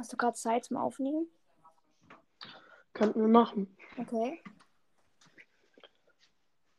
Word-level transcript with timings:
Hast 0.00 0.14
du 0.14 0.16
gerade 0.16 0.32
Zeit 0.32 0.64
zum 0.64 0.78
Aufnehmen? 0.78 1.26
Könnten 2.94 3.20
wir 3.20 3.28
machen. 3.28 3.76
Okay. 3.98 4.42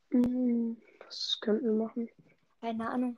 Hm, 0.09 0.82
Was 1.05 1.38
könnten 1.39 1.65
wir 1.65 1.86
machen? 1.86 2.10
Keine 2.62 2.89
Ahnung. 2.89 3.18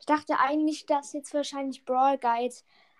Ich 0.00 0.06
dachte 0.06 0.38
eigentlich, 0.38 0.86
dass 0.86 1.12
jetzt 1.12 1.34
wahrscheinlich 1.34 1.84
Brawl 1.84 2.16
Guide 2.16 2.54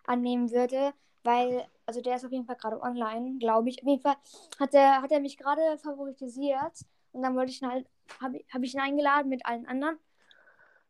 annehmen 0.05 0.50
würde, 0.50 0.93
weil, 1.25 1.66
also 1.87 2.03
der 2.03 2.16
ist 2.16 2.27
auf 2.27 2.32
jeden 2.32 2.45
Fall 2.45 2.57
gerade 2.57 2.82
online, 2.82 3.39
glaube 3.39 3.71
ich. 3.71 3.80
Auf 3.82 3.89
jeden 3.89 4.03
Fall 4.03 4.16
hat 4.61 4.75
er, 4.75 5.00
hat 5.00 5.12
er 5.12 5.21
mich 5.21 5.39
gerade 5.39 5.79
favoritisiert 5.79 6.85
und 7.12 7.23
dann 7.23 7.35
wollte 7.37 7.53
ich 7.53 7.62
ihn 7.62 7.71
halt, 7.71 7.89
habe 8.21 8.45
hab 8.53 8.62
ich 8.62 8.75
ihn 8.75 8.80
eingeladen 8.80 9.30
mit 9.30 9.46
allen 9.46 9.66
anderen. 9.66 9.98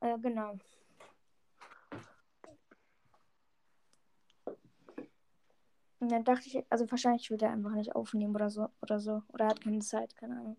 Äh, 0.01 0.19
genau. 0.19 0.57
Und 6.01 6.13
dann 6.13 6.23
dachte 6.25 6.47
ich, 6.47 6.65
also 6.71 6.89
wahrscheinlich 6.91 7.29
wird 7.31 7.43
er 7.43 7.51
einfach 7.51 7.73
nicht 7.73 7.95
aufnehmen 7.97 8.35
oder 8.35 8.51
so, 8.51 8.69
oder 8.83 9.01
so. 9.01 9.23
Oder 9.29 9.47
er 9.47 9.51
hat 9.51 9.61
keine 9.61 9.81
Zeit, 9.81 10.15
keine 10.17 10.35
Ahnung. 10.37 10.57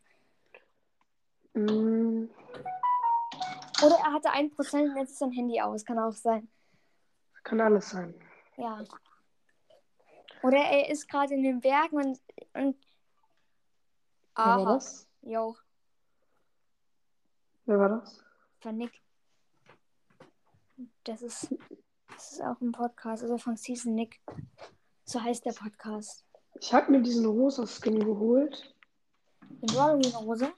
Hm, 1.54 2.30
Oder 3.84 3.96
er 3.96 4.13
hatte 4.13 4.30
1% 4.32 4.90
und 4.91 4.98
jetzt 4.98 5.12
ist 5.12 5.20
sein 5.20 5.32
Handy 5.32 5.60
aus, 5.62 5.85
kann 5.85 5.98
auch 5.98 6.12
sein. 6.12 6.49
Kann 7.44 7.62
alles 7.62 7.90
sein. 7.90 8.13
Ja. 8.58 8.84
Oder 10.44 10.58
er 10.58 10.90
ist 10.90 11.08
gerade 11.08 11.34
in 11.34 11.44
den 11.44 11.60
Bergen 11.62 11.96
und. 11.96 12.20
und 12.54 12.76
Wer 14.35 14.46
war 14.46 14.58
Aha. 14.60 14.74
das? 14.76 15.08
Jo, 15.21 15.55
Wer 17.66 17.80
war 17.80 17.90
das? 17.90 18.24
von 18.62 18.77
Nick. 18.77 19.02
Das 21.09 21.23
ist. 21.23 21.49
Das 22.09 22.34
ist 22.34 22.41
auch 22.44 22.62
ein 22.62 22.71
Podcast, 22.71 23.24
also 23.24 23.40
von 23.40 23.57
Season 23.57 23.96
Nick. 23.96 24.20
So 25.05 25.20
heißt 25.20 25.43
der 25.43 25.54
Podcast. 25.54 26.24
Ich 26.62 26.71
habe 26.71 26.91
mir 26.91 27.02
diesen 27.02 27.26
rosa 27.26 27.65
Skin 27.65 27.99
geholt. 27.99 28.76
In 29.62 29.71
Halloween-Rose. 29.71 30.52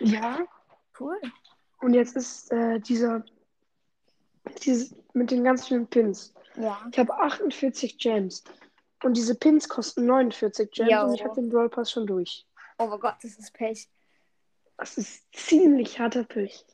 Ja. 0.00 0.40
Cool. 0.98 1.20
Und 1.80 1.94
jetzt 1.94 2.16
ist 2.16 2.50
äh, 2.50 2.80
dieser. 2.80 3.24
Dieses, 4.64 4.92
mit 5.12 5.30
den 5.30 5.44
ganz 5.44 5.68
vielen 5.68 5.86
Pins. 5.86 6.34
Ja. 6.56 6.84
Ich 6.90 6.98
habe 6.98 7.14
48 7.14 7.96
Gems. 7.96 8.42
Und 9.04 9.16
diese 9.16 9.36
Pins 9.36 9.68
kosten 9.68 10.04
49 10.04 10.68
Gems 10.72 10.90
Jo. 10.90 11.04
und 11.04 11.14
ich 11.14 11.22
habe 11.22 11.36
den 11.36 11.48
Brawl 11.48 11.68
Pass 11.68 11.92
schon 11.92 12.08
durch. 12.08 12.44
Oh 12.78 12.88
mein 12.88 12.98
Gott, 12.98 13.14
das 13.22 13.38
ist 13.38 13.52
Pech. 13.52 13.88
Das 14.76 14.98
ist 14.98 15.32
ziemlich 15.32 16.00
harter 16.00 16.24
Pech. 16.24 16.64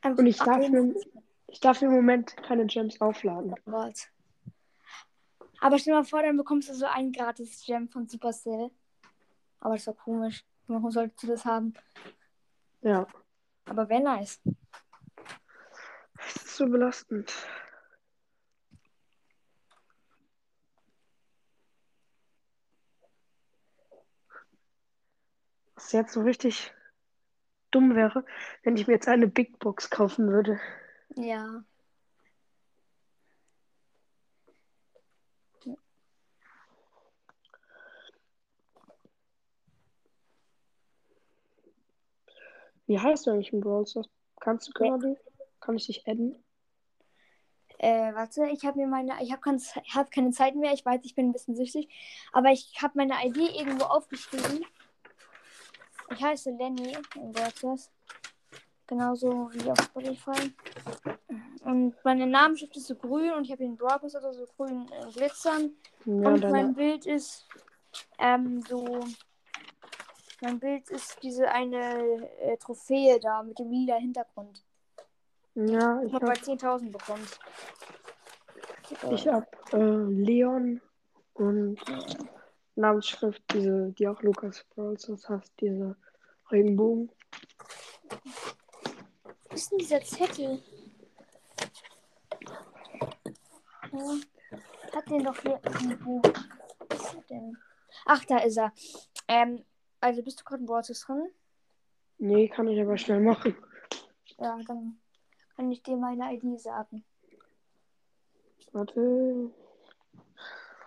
Einfach 0.00 0.18
Und 0.18 0.26
ich 0.26 0.38
darf, 0.38 0.48
48. 0.48 0.72
mir, 0.72 1.22
ich 1.48 1.60
darf 1.60 1.82
im 1.82 1.90
Moment 1.90 2.36
keine 2.36 2.66
Gems 2.66 3.00
aufladen. 3.00 3.54
Oh 3.66 3.70
Gott. 3.70 4.08
Aber 5.60 5.78
stell 5.78 5.92
dir 5.92 5.98
mal 5.98 6.04
vor, 6.04 6.22
dann 6.22 6.36
bekommst 6.36 6.68
du 6.68 6.74
so 6.74 6.86
ein 6.86 7.10
gratis 7.10 7.64
Gem 7.66 7.88
von 7.88 8.06
Supercell. 8.06 8.70
Aber 9.60 9.74
das 9.74 9.82
ist 9.82 9.88
doch 9.88 9.96
komisch. 9.96 10.44
Warum 10.68 10.90
solltest 10.90 11.22
du 11.22 11.26
das 11.26 11.44
haben? 11.44 11.74
Ja. 12.82 13.06
Aber 13.64 13.88
wäre 13.88 14.02
nice. 14.02 14.40
Das 16.16 16.36
ist 16.36 16.56
so 16.56 16.66
belastend. 16.66 17.32
Was 25.74 25.92
jetzt 25.92 26.12
so 26.12 26.20
richtig 26.22 26.72
dumm 27.70 27.94
wäre, 27.94 28.24
wenn 28.62 28.76
ich 28.76 28.86
mir 28.86 28.94
jetzt 28.94 29.08
eine 29.08 29.26
Big 29.26 29.58
Box 29.58 29.90
kaufen 29.90 30.30
würde. 30.30 30.60
Ja. 31.16 31.64
Wie 42.86 42.98
heißt 42.98 43.26
du 43.26 43.32
eigentlich 43.32 43.52
im 43.52 43.60
Brawl 43.60 43.86
Stars? 43.86 44.08
Kannst 44.40 44.68
du 44.68 44.72
gerade? 44.72 45.20
Kann 45.60 45.76
ich 45.76 45.86
dich 45.86 46.08
adden? 46.08 46.42
Äh, 47.78 48.14
warte, 48.14 48.46
ich 48.46 48.64
habe 48.64 48.78
mir 48.78 48.86
meine, 48.86 49.12
ich 49.22 49.30
habe 49.30 49.42
keine, 49.42 49.58
hab 49.94 50.10
keine 50.10 50.30
Zeit 50.30 50.56
mehr. 50.56 50.72
Ich 50.72 50.84
weiß, 50.84 51.00
ich 51.04 51.14
bin 51.14 51.28
ein 51.28 51.32
bisschen 51.32 51.54
süchtig, 51.54 51.88
aber 52.32 52.50
ich 52.50 52.72
habe 52.80 52.94
meine 52.96 53.14
ID 53.24 53.36
irgendwo 53.36 53.84
aufgeschrieben. 53.84 54.64
Ich 56.10 56.22
heiße 56.22 56.50
Lenny 56.50 56.96
in 57.14 57.36
WordPress. 57.36 57.90
Genauso 58.88 59.50
wie 59.52 59.70
auf 59.70 59.78
Spotify. 59.82 60.50
Und 61.64 61.94
meine 62.04 62.26
Namensschrift 62.26 62.74
ist 62.78 62.86
so 62.86 62.94
grün 62.94 63.32
und 63.32 63.44
ich 63.44 63.52
habe 63.52 63.62
den 63.62 63.76
Pass 63.76 64.14
also 64.14 64.32
so 64.32 64.46
grün 64.56 64.86
äh, 64.90 65.12
glitzern. 65.12 65.72
Ja, 66.06 66.30
und 66.30 66.50
mein 66.50 66.74
Bild 66.74 67.04
ist 67.04 67.46
ähm, 68.18 68.62
so. 68.66 69.00
Mein 70.40 70.58
Bild 70.58 70.88
ist 70.88 71.22
diese 71.22 71.50
eine 71.50 72.28
äh, 72.40 72.56
Trophäe 72.56 73.20
da 73.20 73.42
mit 73.42 73.58
dem 73.58 73.70
lila 73.70 73.96
Hintergrund. 73.96 74.64
ja, 75.54 76.00
ich 76.02 76.14
habe 76.14 76.26
bei 76.26 76.32
hab, 76.32 76.42
10.000 76.42 76.92
bekommen. 76.92 77.26
ich 79.10 79.28
hab 79.28 79.74
äh, 79.74 79.76
Leon 79.76 80.80
und 81.34 81.78
Namensschrift, 82.76 83.42
diese, 83.52 83.92
die 83.98 84.08
auch 84.08 84.22
Lukas 84.22 84.64
Brawl 84.74 84.98
Stars 84.98 85.28
hat, 85.28 85.44
diese 85.60 85.96
Regenbogen. 86.50 87.10
Wo 89.48 89.54
ist 89.54 89.70
denn 89.70 89.78
dieser 89.78 90.00
Zettel? 90.02 90.62
Ja, 93.92 94.16
hat 94.94 95.08
den 95.10 95.24
doch 95.24 95.40
hier 95.40 95.60
irgendwo. 95.64 96.20
Wo 96.22 96.94
ist 96.94 97.14
er 97.14 97.22
denn? 97.30 97.56
Ach, 98.06 98.24
da 98.24 98.38
ist 98.38 98.56
er. 98.58 98.72
Ähm, 99.28 99.64
also 100.00 100.22
bist 100.22 100.40
du 100.40 100.44
gerade 100.44 100.60
in 100.60 100.66
Bortes 100.66 101.00
drin? 101.00 101.28
Nee, 102.18 102.48
kann 102.48 102.68
ich 102.68 102.80
aber 102.80 102.96
schnell 102.98 103.20
machen. 103.20 103.56
Ja, 104.38 104.58
dann 104.66 105.00
kann 105.56 105.70
ich 105.72 105.82
dir 105.82 105.96
meine 105.96 106.32
ID 106.34 106.60
sagen. 106.60 107.04
Warte. 108.72 109.50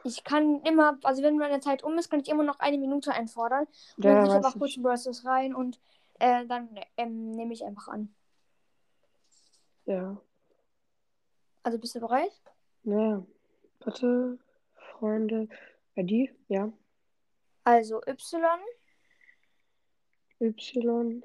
Ich 0.04 0.24
kann 0.24 0.62
immer, 0.64 0.98
also 1.04 1.22
wenn 1.22 1.38
meine 1.38 1.60
Zeit 1.60 1.84
um 1.84 1.98
ist, 1.98 2.10
kann 2.10 2.20
ich 2.22 2.30
immer 2.30 2.44
noch 2.44 2.60
eine 2.60 2.78
Minute 2.78 3.12
einfordern. 3.14 3.66
Und 3.98 4.06
Ja, 4.06 4.14
dann 4.14 4.24
gehe 4.24 4.30
ich 4.32 4.36
einfach 4.36 4.58
kurz 4.58 4.76
in 4.76 4.84
Bros. 4.84 5.26
rein 5.26 5.54
und 5.54 5.80
äh, 6.20 6.46
dann 6.48 6.70
ähm, 6.98 7.32
nehme 7.32 7.54
ich 7.54 7.64
einfach 7.64 7.88
an. 7.90 8.14
Ja. 9.86 10.22
Also 11.64 11.78
bist 11.80 11.96
du 11.96 12.00
bereit? 12.00 12.32
Ja. 12.84 13.26
Warte. 13.80 14.40
Freunde. 14.74 15.48
ID? 15.96 16.30
Ja. 16.48 16.72
Also 17.64 18.02
Y, 20.40 20.54
Y. 20.76 21.24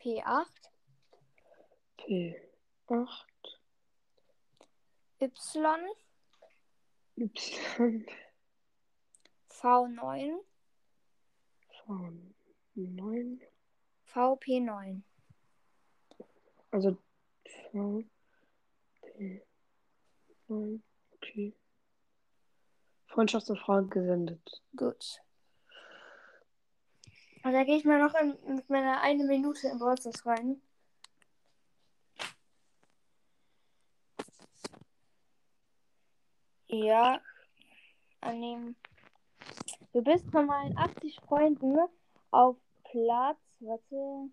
P8, 0.00 0.46
P. 1.96 2.40
8. 2.86 3.60
Y, 5.18 5.30
Y. 7.16 8.06
V9, 9.48 10.40
V. 11.86 12.22
9. 12.76 13.40
VP9. 14.06 15.02
Also 16.70 16.98
V. 17.72 18.04
P. 19.02 19.42
9. 20.48 20.82
Okay. 21.16 21.54
Freundschaftsanfrage 23.06 23.88
gesendet. 23.88 24.62
Gut. 24.76 25.20
Und 27.44 27.52
da 27.52 27.64
gehe 27.64 27.76
ich 27.76 27.84
mal 27.84 27.98
noch 27.98 28.14
in, 28.14 28.56
mit 28.56 28.68
meiner 28.68 29.00
eine 29.00 29.24
Minute 29.24 29.68
in 29.68 29.78
Brawlstars 29.78 30.26
rein. 30.26 30.60
Ja. 36.66 37.20
Annehmen. 38.20 38.76
Du 39.92 40.02
bist 40.02 40.30
von 40.30 40.46
meinen 40.46 40.76
80 40.76 41.18
Freunden 41.20 41.78
auf 42.30 42.56
Platz, 42.84 43.38
warte, 43.60 44.30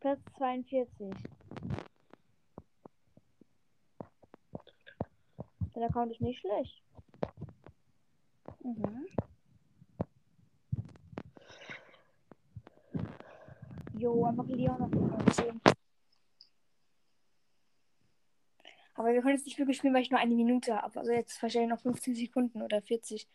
Platz 0.00 0.20
42. 0.36 1.12
Der 5.74 5.86
Account 5.86 6.10
ist 6.10 6.20
nicht 6.20 6.40
schlecht. 6.40 6.82
Mhm. 8.64 9.06
Jo, 13.94 14.24
einfach 14.24 14.46
Leon 14.46 14.82
auf 14.82 14.90
Nummer 14.90 15.26
10. 15.32 15.60
Aber 18.94 19.12
wir 19.12 19.22
können 19.22 19.36
jetzt 19.36 19.46
nicht 19.46 19.58
wirklich 19.58 19.76
spielen, 19.76 19.94
weil 19.94 20.02
ich 20.02 20.10
nur 20.10 20.18
eine 20.18 20.34
Minute 20.34 20.82
habe. 20.82 20.98
Also 20.98 21.12
jetzt 21.12 21.40
wahrscheinlich 21.40 21.70
noch 21.70 21.80
15 21.80 22.16
Sekunden 22.16 22.62
oder 22.62 22.82
40. 22.82 23.28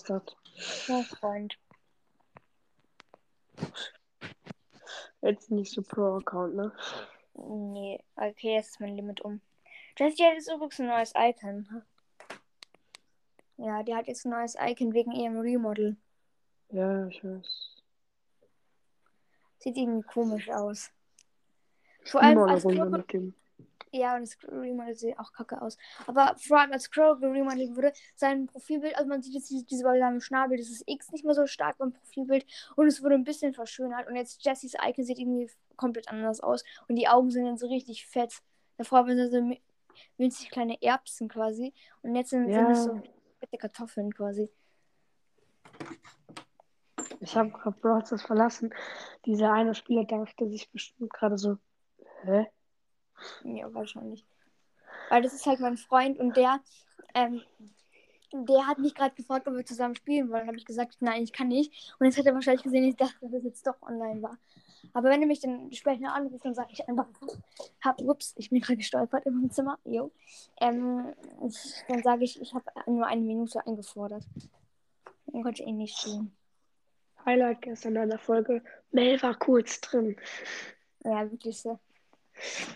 Das? 0.00 0.24
Mein 0.88 1.04
Freund. 1.04 1.58
Jetzt 5.20 5.50
nicht 5.50 5.72
so 5.72 5.82
Pro-Account, 5.82 6.54
ne? 6.54 6.72
Nee, 7.34 8.02
okay, 8.16 8.54
jetzt 8.54 8.70
ist 8.70 8.80
mein 8.80 8.96
Limit 8.96 9.20
um. 9.20 9.40
Jessie 9.98 10.24
hat 10.24 10.34
jetzt 10.34 10.50
übrigens 10.50 10.80
ein 10.80 10.86
neues 10.86 11.12
Icon. 11.16 11.82
Ja, 13.58 13.82
die 13.82 13.94
hat 13.94 14.06
jetzt 14.06 14.24
ein 14.24 14.30
neues 14.30 14.56
Icon 14.58 14.94
wegen 14.94 15.12
ihrem 15.12 15.38
Remodel. 15.38 15.96
Ja, 16.70 17.06
ich 17.06 17.22
weiß. 17.22 17.82
Sieht 19.58 19.76
irgendwie 19.76 20.06
komisch 20.06 20.50
aus. 20.50 20.90
Vor 22.04 22.22
allem 22.22 22.38
als 22.38 22.64
dem. 22.64 23.34
Ja, 23.92 24.16
und 24.16 24.22
das 24.22 24.36
Remodel 24.50 24.94
sieht 24.96 25.18
auch 25.18 25.32
kacke 25.32 25.60
aus. 25.60 25.76
Aber 26.06 26.34
vor 26.38 26.58
allem 26.60 26.72
als 26.72 26.90
Crow 26.90 27.18
geremodelt 27.20 27.76
wurde, 27.76 27.92
sein 28.16 28.46
Profilbild, 28.46 28.96
also 28.96 29.08
man 29.08 29.22
sieht 29.22 29.34
jetzt 29.34 29.50
diese, 29.50 29.64
diese 29.64 29.84
bei 29.84 29.98
seinem 29.98 30.20
Schnabel, 30.20 30.56
dieses 30.56 30.82
X 30.86 31.12
nicht 31.12 31.24
mehr 31.24 31.34
so 31.34 31.46
stark 31.46 31.78
beim 31.78 31.92
Profilbild 31.92 32.46
und 32.76 32.86
es 32.86 33.02
wurde 33.02 33.14
ein 33.14 33.24
bisschen 33.24 33.52
verschönert 33.54 34.08
und 34.08 34.16
jetzt 34.16 34.44
Jessys 34.44 34.74
Icon 34.82 35.04
sieht 35.04 35.18
irgendwie 35.18 35.50
komplett 35.76 36.08
anders 36.08 36.40
aus 36.40 36.64
und 36.88 36.96
die 36.96 37.08
Augen 37.08 37.30
sind 37.30 37.44
dann 37.44 37.58
so 37.58 37.68
richtig 37.68 38.06
fett. 38.06 38.42
Davor 38.78 39.06
waren 39.06 39.16
sie 39.16 39.28
so 39.28 39.56
winzig 40.16 40.50
kleine 40.50 40.80
Erbsen 40.82 41.28
quasi 41.28 41.74
und 42.02 42.14
jetzt 42.16 42.30
sind, 42.30 42.48
Ja. 42.48 42.74
so 42.74 43.00
fette 43.40 43.58
Kartoffeln 43.58 44.12
quasi. 44.12 44.50
Ich 47.20 47.36
habe 47.36 47.50
gerade 47.50 47.76
Brawl 47.78 48.04
verlassen. 48.04 48.74
Dieser 49.26 49.52
eine 49.52 49.74
Spieler 49.74 50.04
dachte 50.04 50.48
sich 50.48 50.70
bestimmt 50.70 51.12
gerade 51.12 51.38
so, 51.38 51.58
hä? 52.24 52.46
Ja, 53.44 53.72
wahrscheinlich. 53.72 54.24
Weil 55.08 55.22
das 55.22 55.32
ist 55.34 55.46
halt 55.46 55.60
mein 55.60 55.76
Freund 55.76 56.18
und 56.18 56.36
der, 56.36 56.60
ähm, 57.14 57.42
der 58.32 58.66
hat 58.66 58.78
mich 58.78 58.94
gerade 58.94 59.14
gefragt, 59.14 59.46
ob 59.46 59.54
wir 59.54 59.64
zusammen 59.64 59.94
spielen 59.94 60.30
wollen. 60.30 60.46
Habe 60.46 60.56
ich 60.56 60.64
gesagt, 60.64 60.96
nein, 61.00 61.22
ich 61.22 61.32
kann 61.32 61.48
nicht. 61.48 61.94
Und 61.98 62.06
jetzt 62.06 62.18
hat 62.18 62.26
er 62.26 62.34
wahrscheinlich 62.34 62.62
gesehen, 62.62 62.84
ich 62.84 62.96
dachte, 62.96 63.18
dass 63.20 63.32
es 63.32 63.44
jetzt 63.44 63.66
doch 63.66 63.80
online 63.82 64.22
war. 64.22 64.38
Aber 64.92 65.08
wenn 65.10 65.20
er 65.20 65.26
mich 65.26 65.40
dann 65.40 65.72
später 65.72 66.12
anruft, 66.12 66.44
dann 66.44 66.54
sage 66.54 66.70
ich 66.72 66.88
einfach, 66.88 67.06
hab, 67.82 68.00
ups, 68.00 68.34
ich 68.36 68.50
bin 68.50 68.60
gerade 68.60 68.78
gestolpert 68.78 69.26
im 69.26 69.50
Zimmer. 69.50 69.78
Jo. 69.84 70.10
Ähm, 70.60 71.14
dann 71.88 72.02
sage 72.02 72.24
ich, 72.24 72.40
ich 72.40 72.54
habe 72.54 72.64
nur 72.86 73.06
eine 73.06 73.22
Minute 73.22 73.64
eingefordert. 73.66 74.24
Dann 75.26 75.42
konnte 75.42 75.62
ich 75.62 75.68
eh 75.68 75.72
nicht 75.72 75.98
spielen. 75.98 76.32
Highlight 77.24 77.62
gestern 77.62 77.96
in 77.96 78.10
der 78.10 78.18
Folge. 78.18 78.62
Mel 78.90 79.22
war 79.22 79.34
kurz 79.34 79.80
drin. 79.80 80.16
Ja, 81.04 81.30
wirklich 81.30 81.60
so. 81.60 81.78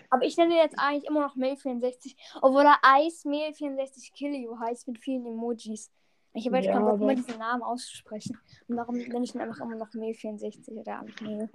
Aber 0.09 0.23
ich 0.23 0.37
nenne 0.37 0.53
ihn 0.53 0.59
jetzt 0.59 0.77
eigentlich 0.77 1.05
immer 1.05 1.21
noch 1.21 1.35
Mail64, 1.35 2.15
obwohl 2.41 2.63
er 2.63 2.79
Eismail64 2.83 4.13
Killio 4.13 4.59
heißt 4.59 4.87
mit 4.87 4.99
vielen 4.99 5.25
Emojis. 5.25 5.91
Ich 6.33 6.45
habe 6.45 6.57
jetzt 6.57 6.67
Ja, 6.67 6.73
keinen 6.73 6.85
Bock, 6.85 7.01
immer 7.01 7.15
diesen 7.15 7.39
Namen 7.39 7.63
auszusprechen. 7.63 8.39
Und 8.67 8.77
darum 8.77 8.97
nenne 8.97 9.23
ich 9.23 9.33
ihn 9.33 9.41
einfach 9.41 9.59
immer 9.61 9.75
noch 9.75 9.89
Mail64 9.89 10.71
oder 10.71 11.03
Mail. 11.21 11.49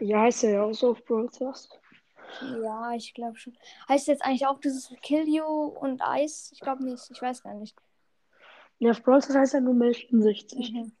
Ja, 0.00 0.22
heißt 0.22 0.44
er 0.44 0.50
ja 0.50 0.62
auch 0.64 0.72
so 0.72 0.90
auf 0.90 1.04
Brawl. 1.04 1.30
Ja, 2.62 2.92
ich 2.92 3.14
glaube 3.14 3.36
schon. 3.36 3.56
Heißt 3.88 4.08
jetzt 4.08 4.22
eigentlich 4.24 4.46
auch 4.46 4.60
dieses 4.60 4.92
Killio 5.02 5.46
und 5.66 6.02
Eis? 6.02 6.50
Ich 6.52 6.60
glaube 6.60 6.84
nicht, 6.84 7.10
ich 7.10 7.22
weiß 7.22 7.42
gar 7.42 7.54
nicht. 7.54 7.76
Ja, 8.78 8.90
auf 8.90 9.02
Brawl 9.02 9.22
heißt 9.22 9.54
er 9.54 9.60
nur 9.60 9.74
Mel 9.74 9.94
64. 9.94 10.72
Mhm. 10.72 10.92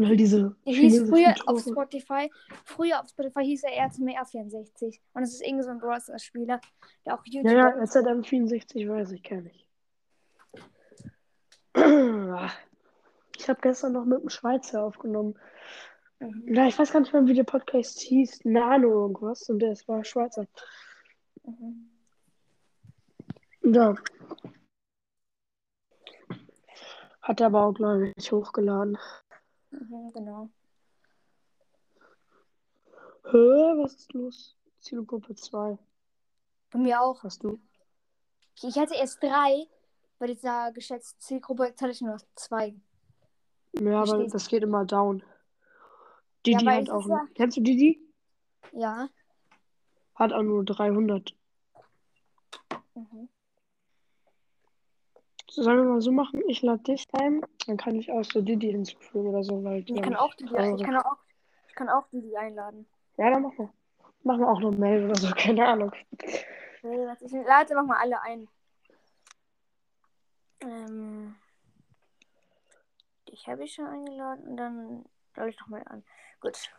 Und 0.00 0.08
halt 0.08 0.18
diese 0.18 0.56
Er 0.64 0.72
hieß 0.72 1.10
früher 1.10 1.34
auf 1.44 1.62
Tore. 1.62 1.72
Spotify, 1.72 2.30
früher 2.64 3.00
auf 3.00 3.08
Spotify 3.10 3.44
hieß 3.44 3.64
er 3.64 3.86
RTMR64. 3.90 4.98
Und 5.12 5.22
es 5.22 5.34
ist 5.34 5.42
irgendwie 5.46 5.64
so 5.64 5.68
ein 5.70 5.78
Brawl 5.78 6.00
Stars 6.00 6.24
Spieler, 6.24 6.58
der 7.04 7.14
auch 7.14 7.22
YouTuber 7.26 7.52
Ja, 7.52 7.68
ja, 7.76 7.82
ist. 7.82 7.92
SZM 7.92 8.22
64 8.24 8.88
weiß 8.88 9.10
ich, 9.12 9.22
kenne 9.22 9.50
ich. 9.50 9.66
Ich 13.36 13.48
habe 13.48 13.60
gestern 13.60 13.92
noch 13.92 14.06
mit 14.06 14.22
dem 14.22 14.30
Schweizer 14.30 14.82
aufgenommen. 14.82 15.38
Mhm. 16.18 16.54
Ja, 16.54 16.66
ich 16.66 16.78
weiß 16.78 16.92
gar 16.92 17.00
nicht 17.00 17.12
mehr, 17.12 17.26
wie 17.26 17.34
der 17.34 17.44
Podcast 17.44 18.00
hieß. 18.00 18.46
Nano 18.46 18.88
irgendwas. 18.88 19.50
Und 19.50 19.58
der 19.58 19.76
war 19.86 20.02
Schweizer. 20.02 20.46
Mhm. 21.44 21.90
Ja. 23.62 23.94
Hat 27.20 27.40
er 27.40 27.46
aber 27.48 27.66
auch, 27.66 27.74
glaube 27.74 28.14
ich, 28.16 28.32
hochgeladen. 28.32 28.96
Mhm, 29.70 30.12
genau. 30.12 30.50
Hä, 33.24 33.38
was 33.82 33.94
ist 33.94 34.12
los? 34.12 34.56
Zielgruppe 34.80 35.34
2. 35.34 35.78
Bei 36.70 36.78
mir 36.78 37.00
auch. 37.00 37.22
Hast 37.22 37.42
du? 37.44 37.60
Ich, 38.56 38.64
ich 38.64 38.78
hatte 38.78 38.94
erst 38.94 39.22
drei 39.22 39.66
bei 40.18 40.26
dieser 40.26 40.72
geschätzten 40.72 41.20
Zielgruppe, 41.20 41.66
jetzt 41.66 41.80
hatte 41.80 41.92
ich 41.92 42.00
nur 42.00 42.14
noch 42.14 42.22
zwei. 42.34 42.74
Ja, 43.78 44.02
aber 44.02 44.26
das 44.26 44.48
geht 44.48 44.62
immer 44.62 44.84
down. 44.84 45.22
Didi 46.44 46.66
weil 46.66 46.82
hat 46.82 46.90
auch. 46.90 47.08
ja- 47.08 47.26
Kennst 47.34 47.56
du 47.56 47.60
Didi? 47.62 48.00
Ja. 48.72 49.08
Hat 50.14 50.32
auch 50.32 50.42
nur 50.42 50.64
300. 50.64 51.34
Mhm. 52.94 53.28
Sollen 55.50 55.78
wir 55.78 55.84
mal 55.84 56.00
so 56.00 56.12
machen? 56.12 56.42
Ich 56.46 56.62
lade 56.62 56.82
dich 56.82 57.06
ein, 57.12 57.42
dann 57.66 57.76
kann 57.76 57.96
ich 57.96 58.10
auch 58.12 58.24
so 58.24 58.40
Didi 58.40 58.70
hinzufügen 58.70 59.28
oder 59.28 59.42
so, 59.42 59.62
weil 59.64 59.80
Ich 59.86 60.02
kann 60.02 60.14
auch 60.14 60.32
traurig. 60.34 60.80
ich 60.80 60.84
kann 60.86 60.96
auch, 60.96 61.16
ich 61.68 61.74
kann 61.74 61.88
auch 61.88 62.04
die 62.12 62.36
einladen. 62.36 62.86
Ja, 63.16 63.30
dann 63.30 63.42
machen 63.42 63.58
wir. 63.58 63.72
Machen 64.22 64.40
wir 64.40 64.48
auch 64.48 64.60
noch 64.60 64.70
Mail 64.70 65.06
oder 65.06 65.16
so, 65.16 65.28
keine 65.36 65.66
Ahnung. 65.66 65.92
Ich 66.82 67.32
lade 67.32 67.70
einfach 67.70 67.84
mal 67.84 67.98
alle 67.98 68.20
ein. 68.22 68.48
Ähm, 70.60 71.34
dich 73.28 73.48
habe 73.48 73.64
ich 73.64 73.74
schon 73.74 73.86
eingeladen 73.86 74.46
und 74.46 74.56
dann 74.56 75.04
lade 75.34 75.50
ich 75.50 75.58
noch 75.60 75.68
mal 75.68 75.82
an. 75.86 76.04
Gut. 76.40 76.70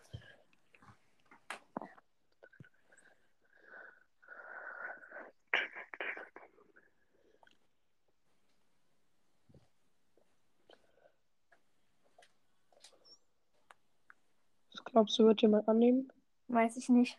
Glaubst 14.92 15.18
du, 15.18 15.26
wird 15.26 15.42
jemand 15.42 15.68
annehmen? 15.68 16.12
Weiß 16.48 16.78
ich 16.78 16.90
nicht. 16.90 17.18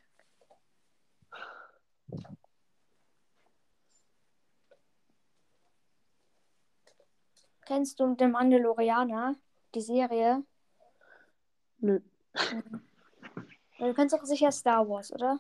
Kennst 7.65 8.01
du 8.01 8.15
den 8.15 8.33
Mandalorianer? 8.33 9.37
Die 9.75 9.81
Serie? 9.81 10.43
Nö. 11.79 12.01
Du 13.79 13.95
kennst 13.95 14.15
doch 14.15 14.25
sicher 14.25 14.53
Star 14.53 14.89
Wars, 14.89 15.13
oder? 15.13 15.39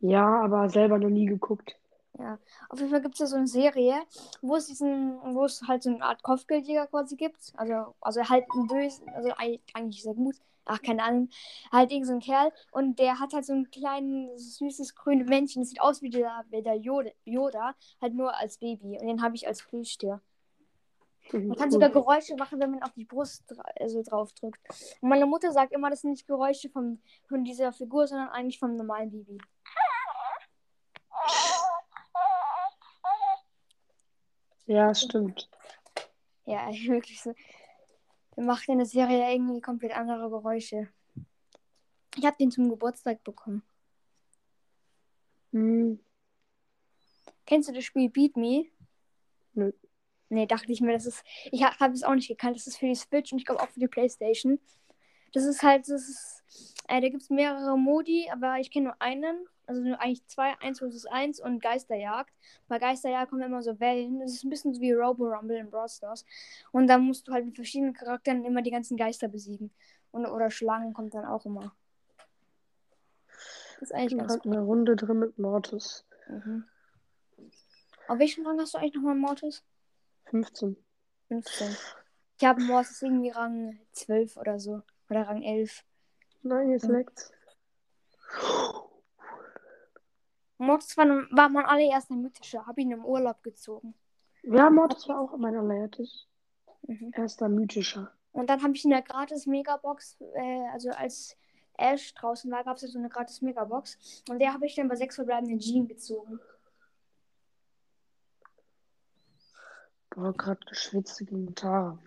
Ja, 0.00 0.42
aber 0.42 0.68
selber 0.68 0.98
noch 0.98 1.08
nie 1.08 1.26
geguckt. 1.26 1.76
Ja. 2.18 2.38
Auf 2.68 2.78
jeden 2.78 2.90
Fall 2.90 3.02
gibt 3.02 3.14
es 3.14 3.20
ja 3.20 3.26
so 3.26 3.36
eine 3.36 3.46
Serie, 3.46 4.00
wo 4.40 4.56
es 4.56 4.66
diesen, 4.66 5.18
wo 5.34 5.44
es 5.44 5.62
halt 5.66 5.82
so 5.82 5.90
eine 5.90 6.04
Art 6.04 6.22
Kopfgeldjäger 6.22 6.86
quasi 6.86 7.16
gibt. 7.16 7.52
Also, 7.56 7.94
also 8.00 8.28
halt 8.28 8.46
ein 8.54 8.66
bösen, 8.66 9.08
also 9.08 9.32
eigentlich 9.36 10.02
sehr 10.02 10.14
gut. 10.14 10.36
Ach, 10.66 10.80
keine 10.80 11.02
Ahnung. 11.02 11.28
Halt 11.72 11.92
irgend 11.92 12.06
so 12.06 12.14
ein 12.14 12.20
Kerl 12.20 12.50
und 12.72 12.98
der 12.98 13.18
hat 13.18 13.32
halt 13.32 13.44
so 13.44 13.52
ein 13.52 13.70
kleines, 13.70 14.56
süßes, 14.58 14.94
grünes 14.94 15.28
Männchen. 15.28 15.62
Das 15.62 15.70
sieht 15.70 15.80
aus 15.80 16.00
wie 16.02 16.10
der, 16.10 16.44
wie 16.50 16.62
der 16.62 16.76
Yoda, 16.76 17.10
Yoda, 17.24 17.74
halt 18.00 18.14
nur 18.14 18.34
als 18.34 18.58
Baby. 18.58 18.98
Und 18.98 19.06
den 19.06 19.22
habe 19.22 19.34
ich 19.34 19.46
als 19.46 19.62
Plüschtier. 19.62 20.20
Man 21.32 21.56
kann 21.56 21.70
sogar 21.70 21.88
Geräusche 21.88 22.36
machen, 22.36 22.60
wenn 22.60 22.70
man 22.70 22.82
auf 22.82 22.92
die 22.92 23.04
Brust 23.04 23.44
dra 23.48 23.62
also 23.80 24.02
drauf 24.02 24.32
drückt. 24.34 24.60
Und 25.00 25.08
meine 25.08 25.26
Mutter 25.26 25.52
sagt 25.52 25.72
immer, 25.72 25.90
das 25.90 26.02
sind 26.02 26.10
nicht 26.10 26.26
Geräusche 26.26 26.68
von, 26.68 27.00
von 27.28 27.44
dieser 27.44 27.72
Figur, 27.72 28.06
sondern 28.06 28.28
eigentlich 28.28 28.58
vom 28.58 28.76
normalen 28.76 29.10
Baby. 29.10 29.38
Ja, 34.66 34.94
stimmt. 34.94 35.48
Ja, 36.46 36.68
wirklich 36.86 37.20
so. 37.20 37.34
Der 38.36 38.44
macht 38.44 38.68
in 38.68 38.78
der 38.78 38.86
Serie 38.86 39.32
irgendwie 39.32 39.60
komplett 39.60 39.92
andere 39.92 40.28
Geräusche. 40.28 40.88
Ich 42.16 42.24
habe 42.24 42.36
den 42.38 42.50
zum 42.50 42.68
Geburtstag 42.68 43.22
bekommen. 43.24 43.62
Hm, 45.52 46.00
Kennst 47.46 47.68
du 47.68 47.72
das 47.72 47.84
Spiel 47.84 48.08
Beat 48.10 48.36
Me? 48.36 48.66
Nö. 49.52 49.72
Nee, 50.30 50.46
dachte 50.46 50.72
ich 50.72 50.80
mir, 50.80 50.92
das 50.92 51.06
ist. 51.06 51.22
Ich 51.52 51.62
habe 51.62 51.76
hab 51.78 51.92
es 51.92 52.02
auch 52.02 52.14
nicht 52.14 52.28
gekannt. 52.28 52.56
Das 52.56 52.66
ist 52.66 52.78
für 52.78 52.86
die 52.86 52.94
Switch 52.94 53.32
und 53.32 53.38
ich 53.38 53.44
glaube 53.44 53.62
auch 53.62 53.68
für 53.68 53.80
die 53.80 53.88
Playstation. 53.88 54.58
Das 55.32 55.44
ist 55.44 55.62
halt, 55.62 55.82
das 55.82 56.08
ist. 56.08 56.33
Äh, 56.88 57.00
da 57.00 57.08
gibt 57.08 57.22
es 57.22 57.30
mehrere 57.30 57.78
Modi, 57.78 58.28
aber 58.30 58.58
ich 58.58 58.70
kenne 58.70 58.86
nur 58.86 58.96
einen. 59.00 59.46
Also 59.66 59.80
nur 59.80 59.98
eigentlich 60.00 60.26
zwei, 60.26 60.58
eins 60.60 60.80
vs 60.80 61.06
1 61.06 61.40
und 61.40 61.62
Geisterjagd. 61.62 62.32
Bei 62.68 62.78
Geisterjagd 62.78 63.30
kommen 63.30 63.42
immer 63.42 63.62
so 63.62 63.80
Wellen. 63.80 64.20
Das 64.20 64.32
ist 64.32 64.44
ein 64.44 64.50
bisschen 64.50 64.74
so 64.74 64.80
wie 64.80 64.92
Robo 64.92 65.24
Rumble 65.24 65.56
in 65.56 65.70
Brawl 65.70 65.88
Stars. 65.88 66.26
Und 66.70 66.86
dann 66.86 67.02
musst 67.02 67.26
du 67.26 67.32
halt 67.32 67.46
mit 67.46 67.56
verschiedenen 67.56 67.94
Charakteren 67.94 68.44
immer 68.44 68.60
die 68.60 68.70
ganzen 68.70 68.96
Geister 68.96 69.28
besiegen. 69.28 69.70
Und, 70.10 70.26
oder 70.26 70.50
Schlangen 70.50 70.92
kommt 70.92 71.14
dann 71.14 71.24
auch 71.24 71.46
immer. 71.46 71.74
Das 73.80 73.90
ist 73.90 73.94
eigentlich 73.94 74.18
ganz 74.18 74.34
hat 74.34 74.46
eine 74.46 74.60
Runde 74.60 74.96
drin 74.96 75.18
mit 75.18 75.38
Mortis. 75.38 76.04
Mhm. 76.28 76.64
Auf 78.06 78.18
welchen 78.18 78.46
Rang 78.46 78.60
hast 78.60 78.74
du 78.74 78.78
eigentlich 78.78 78.94
nochmal 78.94 79.14
Mortis? 79.14 79.64
15. 80.26 80.76
15. 81.28 81.76
Ich 82.38 82.44
habe 82.46 82.62
Mortis 82.62 83.00
irgendwie 83.00 83.30
Rang 83.30 83.78
12 83.92 84.36
oder 84.36 84.58
so. 84.58 84.82
Oder 85.08 85.26
Rang 85.26 85.42
11. 85.42 85.84
Nein, 86.44 86.70
jetzt 86.70 86.86
leckt's. 86.86 87.32
Mortis 90.58 90.96
war, 90.96 91.06
war 91.06 91.48
mein 91.48 91.64
allererster 91.64 92.14
mythischer. 92.14 92.66
Habe 92.66 92.82
ihn 92.82 92.92
im 92.92 93.04
Urlaub 93.04 93.42
gezogen. 93.42 93.94
Ja, 94.42 94.68
Mortis 94.68 95.08
war 95.08 95.20
auch 95.20 95.36
mein 95.38 95.56
allerertes. 95.56 96.28
Mhm. 96.82 97.12
Erster 97.14 97.48
mythischer. 97.48 98.12
Und 98.32 98.50
dann 98.50 98.62
habe 98.62 98.74
ich 98.74 98.84
in 98.84 98.90
der 98.90 99.00
gratis 99.00 99.46
Megabox, 99.46 100.18
äh, 100.34 100.66
also 100.72 100.90
als 100.90 101.34
Ash 101.78 102.12
draußen 102.14 102.50
war, 102.50 102.62
gab 102.62 102.76
es 102.76 102.82
ja 102.82 102.88
so 102.88 102.98
eine 102.98 103.08
gratis 103.08 103.40
Megabox. 103.40 104.22
Und 104.28 104.38
der 104.38 104.52
habe 104.52 104.66
ich 104.66 104.74
dann 104.74 104.88
bei 104.88 104.96
sechs 104.96 105.14
verbleibenden 105.14 105.60
Jean 105.60 105.88
gezogen. 105.88 106.40
Boah, 110.10 110.32
gerade 110.34 110.60
geschwitzt 110.66 111.18
gegen 111.20 111.54
Tara. 111.54 111.98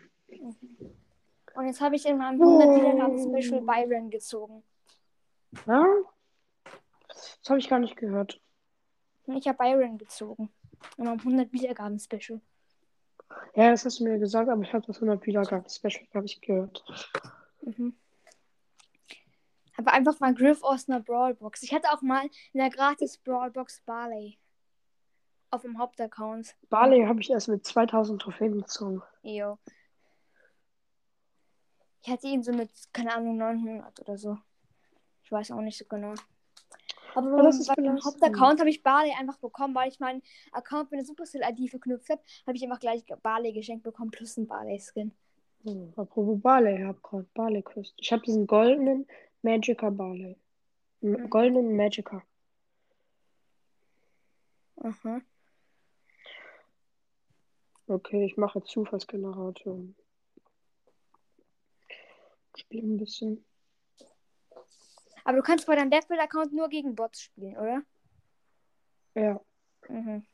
Und 1.58 1.66
jetzt 1.66 1.82
habe 1.82 1.96
ich 1.96 2.06
in 2.06 2.20
meinem 2.20 2.40
100 2.40 2.70
Wiedergaben 2.70 3.18
Special 3.18 3.62
Byron 3.62 4.12
gezogen. 4.12 4.64
Ja? 5.66 5.88
Das 7.10 7.50
habe 7.50 7.58
ich 7.58 7.68
gar 7.68 7.80
nicht 7.80 7.98
gehört. 7.98 8.40
Ich 9.26 9.48
habe 9.48 9.58
Byron 9.58 9.98
gezogen. 9.98 10.54
In 10.98 11.06
meinem 11.06 11.18
100 11.18 11.52
Wiedergaben 11.52 11.98
Special. 11.98 12.42
Ja, 13.56 13.72
das 13.72 13.86
hast 13.86 14.00
du 14.00 14.04
mir 14.04 14.20
gesagt, 14.20 14.52
aber 14.52 14.62
ich 14.62 14.72
habe 14.72 14.86
das 14.86 14.98
100 14.98 15.26
Wiedergaben 15.26 15.68
Special, 15.68 16.06
habe 16.14 16.28
ich 16.28 16.40
gehört. 16.42 16.86
Mhm. 17.62 17.98
Aber 19.78 19.94
einfach 19.94 20.20
mal 20.20 20.36
Griff 20.36 20.62
aus 20.62 20.88
einer 20.88 21.00
Brawlbox. 21.00 21.64
Ich 21.64 21.74
hatte 21.74 21.92
auch 21.92 22.04
mal 22.04 22.30
in 22.54 22.60
der 22.60 22.70
gratis 22.70 23.18
Brawlbox 23.18 23.82
Barley. 23.82 24.38
Auf 25.50 25.64
dem 25.64 25.80
Hauptaccount. 25.80 26.56
Barley 26.70 27.04
habe 27.08 27.20
ich 27.22 27.32
erst 27.32 27.48
mit 27.48 27.66
2000 27.66 28.22
Trophäen 28.22 28.60
gezogen. 28.60 29.02
Jo. 29.24 29.58
Ich 32.08 32.14
hatte 32.14 32.28
ihn 32.28 32.42
so 32.42 32.54
mit, 32.54 32.70
keine 32.94 33.14
Ahnung, 33.14 33.36
900 33.36 34.00
oder 34.00 34.18
so. 34.18 34.38
Ich 35.26 35.30
weiß 35.30 35.52
auch 35.52 35.60
nicht 35.60 35.78
so 35.78 35.84
genau. 35.90 36.14
Aber 37.14 37.34
Aber 37.34 37.44
das 37.44 37.68
bei 37.68 37.74
belastend. 37.76 38.06
Hauptaccount 38.06 38.62
habe 38.62 38.70
ich 38.70 38.82
Barley 38.82 39.12
einfach 39.20 39.38
bekommen, 39.40 39.76
weil 39.76 39.90
ich 39.90 40.00
meinen 40.00 40.24
Account 40.54 40.90
mit 40.90 41.00
der 41.02 41.06
Supercell-ID 41.06 41.70
verknüpft 41.70 42.10
habe, 42.10 42.22
habe 42.48 42.56
ich 42.56 42.64
einfach 42.64 42.80
gleich 42.80 43.04
Barley 43.22 43.52
geschenkt 43.52 43.84
bekommen, 43.84 44.10
plus 44.12 44.38
einen 44.38 44.48
Barley-Skin. 44.48 45.12
Hm, 45.66 45.92
apropos 45.98 46.40
Barley, 46.42 46.78
ich 46.78 46.84
habe 46.86 46.98
gerade 47.04 47.28
Barley 47.34 47.62
Quest. 47.62 47.94
Ich 47.98 48.10
habe 48.14 48.22
diesen 48.22 48.48
goldenen 48.48 49.06
Magica 49.42 49.90
Barley. 49.90 50.38
M- 51.02 51.12
Mhm. 51.12 51.30
Goldenen 51.30 51.76
Magica. 51.76 52.24
Aha. 54.78 55.20
Okay, 57.88 58.24
ich 58.26 58.38
mache 58.38 58.60
jetzt 58.60 58.70
Zufallsgenerator. 58.72 59.78
Spiel 62.58 62.84
ein 62.84 62.98
bisschen. 62.98 63.46
Aber 65.24 65.38
du 65.38 65.44
kannst 65.44 65.68
bei 65.68 65.76
deinem 65.76 65.92
Deathbuild-Account 65.92 66.54
nur 66.54 66.70
gegen 66.70 66.96
Bots 66.96 67.22
spielen, 67.22 67.58
oder? 67.58 67.82
Ja. 69.16 69.42
Mhm. 69.90 70.26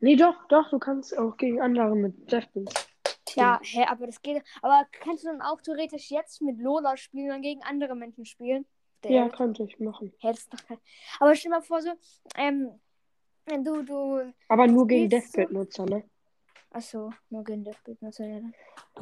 Nee, 0.00 0.16
doch, 0.16 0.46
doch, 0.48 0.70
du 0.70 0.78
kannst 0.78 1.16
auch 1.18 1.36
gegen 1.36 1.60
andere 1.60 1.94
mit 1.96 2.30
Deathbill. 2.30 2.64
Ja, 3.34 3.60
hä, 3.62 3.84
aber 3.84 4.06
das 4.06 4.22
geht. 4.22 4.42
Aber 4.62 4.86
kannst 4.90 5.24
du 5.24 5.28
dann 5.28 5.42
auch 5.42 5.60
theoretisch 5.60 6.10
jetzt 6.10 6.40
mit 6.40 6.58
Lola 6.58 6.96
spielen 6.96 7.32
und 7.36 7.42
gegen 7.42 7.62
andere 7.62 7.94
Menschen 7.94 8.24
spielen? 8.24 8.64
Der- 9.04 9.10
Ja, 9.12 9.28
könnte 9.28 9.64
ich 9.64 9.78
machen. 9.78 10.12
Hä, 10.20 10.28
das 10.32 10.48
doch. 10.48 10.58
Aber 11.20 11.34
stell 11.34 11.50
dir 11.50 11.56
mal 11.58 11.62
vor, 11.62 11.82
so, 11.82 11.90
ähm, 12.36 12.80
du, 13.46 13.82
du. 13.82 14.32
Aber 14.48 14.66
nur 14.66 14.86
gegen 14.86 15.08
Deathbild-Nutzer, 15.10 15.84
ne? 15.86 16.04
Achso, 16.70 17.12
nur 17.30 17.44
gegen 17.44 17.64
Deathbuild 17.64 18.00
natürlich. 18.02 18.44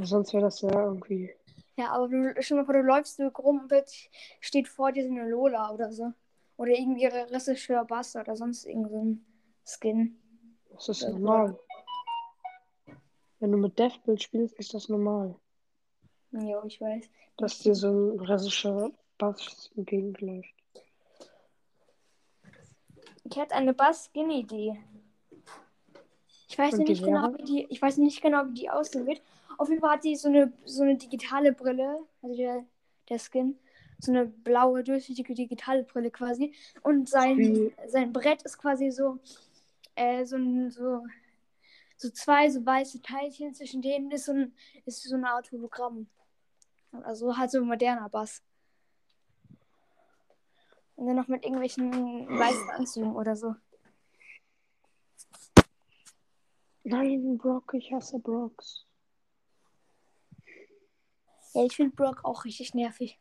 Sonst 0.00 0.32
wäre 0.32 0.44
das 0.44 0.60
ja 0.60 0.70
irgendwie. 0.70 1.34
Ja, 1.76 1.90
aber 1.90 2.08
du, 2.08 2.34
stell 2.40 2.56
dir 2.56 2.62
mal 2.62 2.64
vor, 2.64 2.74
du 2.74 2.82
läufst 2.82 3.16
so 3.16 3.28
rum 3.28 3.60
und 3.60 3.68
plötzlich 3.68 4.10
steht 4.40 4.66
vor 4.66 4.92
dir 4.92 5.04
so 5.04 5.10
eine 5.10 5.28
Lola 5.28 5.70
oder 5.70 5.92
so. 5.92 6.12
Oder 6.56 6.70
irgendwie 6.70 7.02
ihre 7.02 7.30
Regisseur 7.30 7.84
Bass 7.84 8.16
oder 8.16 8.34
sonst 8.34 8.64
irgend 8.64 8.90
so 8.90 8.96
ein 8.96 9.26
Skin. 9.64 10.18
Das 10.70 10.88
ist 10.88 11.02
Ja, 11.02 11.10
normal. 11.10 11.58
Wenn 13.40 13.52
du 13.52 13.58
mit 13.58 13.78
Deathbild 13.78 14.22
spielst, 14.22 14.54
ist 14.58 14.72
das 14.72 14.88
normal. 14.88 15.34
Jo, 16.30 16.62
ich 16.66 16.80
weiß. 16.80 17.10
Dass 17.36 17.58
dir 17.58 17.74
so 17.74 17.88
ein 17.88 18.20
russischer 18.20 18.90
Bass 19.18 19.70
entgegenläuft. 19.76 20.54
Ich 23.24 23.38
hatte 23.38 23.54
eine 23.54 23.74
Bass-Skin-Idee. 23.74 24.78
Ich 26.48 26.58
weiß 26.58 26.78
ja 26.78 26.84
nicht 26.84 27.04
genau, 27.04 27.22
wäre? 27.24 27.38
wie 27.38 27.44
die, 27.44 27.66
ich 27.68 27.82
weiß 27.82 27.98
nicht 27.98 28.22
genau, 28.22 28.46
wie 28.46 28.54
die 28.54 28.70
aussehen 28.70 29.06
wird. 29.06 29.20
Auf 29.58 29.68
jeden 29.68 29.80
Fall 29.80 29.92
hat 29.92 30.04
die 30.04 30.16
so 30.16 30.28
eine, 30.28 30.52
so 30.64 30.82
eine 30.82 30.96
digitale 30.96 31.52
Brille, 31.52 32.04
also 32.22 32.36
der, 32.36 32.64
der 33.08 33.18
Skin, 33.18 33.58
so 33.98 34.12
eine 34.12 34.26
blaue, 34.26 34.84
durchsichtige 34.84 35.34
digitale 35.34 35.84
Brille 35.84 36.10
quasi. 36.10 36.54
Und 36.82 37.08
sein, 37.08 37.72
sein 37.86 38.12
Brett 38.12 38.42
ist 38.42 38.58
quasi 38.58 38.90
so, 38.90 39.18
äh, 39.94 40.24
so, 40.24 40.36
so, 40.68 41.06
so 41.96 42.10
zwei 42.10 42.50
so 42.50 42.64
weiße 42.64 43.00
Teilchen, 43.02 43.54
zwischen 43.54 43.82
denen 43.82 44.10
ist 44.10 44.26
so, 44.26 44.32
ein, 44.32 44.54
ist 44.84 45.02
so 45.02 45.16
eine 45.16 45.30
Art 45.30 45.50
Hologramm. 45.52 46.08
Also 47.02 47.36
halt 47.36 47.50
so 47.50 47.58
ein 47.58 47.66
moderner 47.66 48.08
Bass. 48.08 48.42
Und 50.96 51.06
dann 51.06 51.16
noch 51.16 51.28
mit 51.28 51.44
irgendwelchen 51.44 51.90
weißen 52.28 52.70
Anzügen 52.70 53.14
oder 53.14 53.36
so. 53.36 53.54
Nein, 56.84 57.36
Brock, 57.36 57.74
ich 57.74 57.92
hasse 57.92 58.18
Brocks. 58.18 58.86
Ja, 61.56 61.64
ich 61.64 61.74
finde 61.74 61.96
Brock 61.96 62.22
auch 62.22 62.44
richtig 62.44 62.74
nervig. 62.74 63.18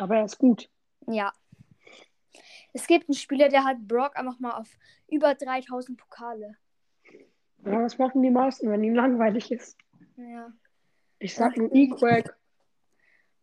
Aber 0.00 0.16
er 0.16 0.24
ist 0.24 0.38
gut. 0.38 0.68
Ja. 1.06 1.32
Es 2.72 2.88
gibt 2.88 3.08
einen 3.08 3.14
Spieler, 3.14 3.48
der 3.48 3.62
hat 3.62 3.86
Brock 3.86 4.16
einfach 4.16 4.40
mal 4.40 4.58
auf 4.58 4.68
über 5.08 5.36
3000 5.36 5.96
Pokale. 5.96 6.56
Ja, 7.64 7.80
was 7.80 7.96
machen 7.96 8.22
die 8.22 8.30
meisten, 8.30 8.68
wenn 8.68 8.82
ihm 8.82 8.96
langweilig 8.96 9.52
ist? 9.52 9.78
Ja. 10.16 10.52
Ich 11.20 11.36
sag 11.36 11.56
nur. 11.56 11.72
E-Quack. 11.72 12.36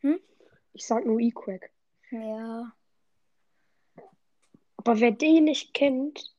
Hm? 0.01 0.19
Ich 0.73 0.85
sag 0.85 1.05
nur 1.05 1.21
E-Quack. 1.21 1.71
Ja. 2.09 2.73
Aber 4.75 4.99
wer 4.99 5.11
den 5.11 5.45
nicht 5.45 5.73
kennt, 5.73 6.35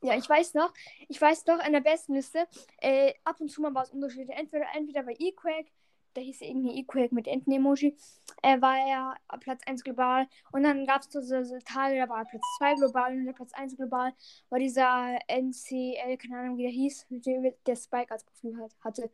Ja, 0.00 0.16
ich 0.16 0.28
weiß 0.28 0.54
noch, 0.54 0.72
ich 1.08 1.20
weiß 1.20 1.46
noch, 1.46 1.66
in 1.66 1.72
der 1.72 1.80
besten 1.80 2.14
Liste, 2.14 2.46
äh, 2.78 3.14
ab 3.24 3.40
und 3.40 3.48
zu 3.48 3.60
mal 3.60 3.74
war 3.74 3.82
es 3.82 3.90
unterschiedlich. 3.90 4.30
Entweder, 4.30 4.66
entweder 4.76 5.02
bei 5.02 5.16
E-Quake, 5.18 5.72
da 6.16 6.22
hieß 6.22 6.40
irgendwie 6.40 6.80
E-Quake 6.80 7.14
mit 7.14 7.26
Enten-Emoji, 7.26 7.96
äh, 8.42 8.60
war 8.60 8.76
er 8.76 9.38
Platz 9.40 9.60
1 9.66 9.84
global. 9.84 10.26
Und 10.52 10.62
dann 10.62 10.86
gab 10.86 11.02
es 11.02 11.10
so, 11.10 11.20
so, 11.20 11.42
so 11.42 11.58
Tage, 11.64 11.98
da 11.98 12.08
war 12.08 12.24
Platz 12.24 12.42
2 12.58 12.74
global 12.76 13.12
und 13.12 13.26
der 13.26 13.32
Platz 13.32 13.52
1 13.52 13.76
global 13.76 14.12
war 14.48 14.58
dieser 14.58 15.18
NCL, 15.28 16.16
keine 16.16 16.38
Ahnung, 16.38 16.56
wie 16.56 16.62
der 16.62 16.72
hieß, 16.72 17.06
mit 17.10 17.26
dem 17.26 17.52
der 17.66 17.76
Spike 17.76 18.10
als 18.10 18.24
Profil 18.24 18.56
hat, 18.58 18.72
hatte. 18.80 19.10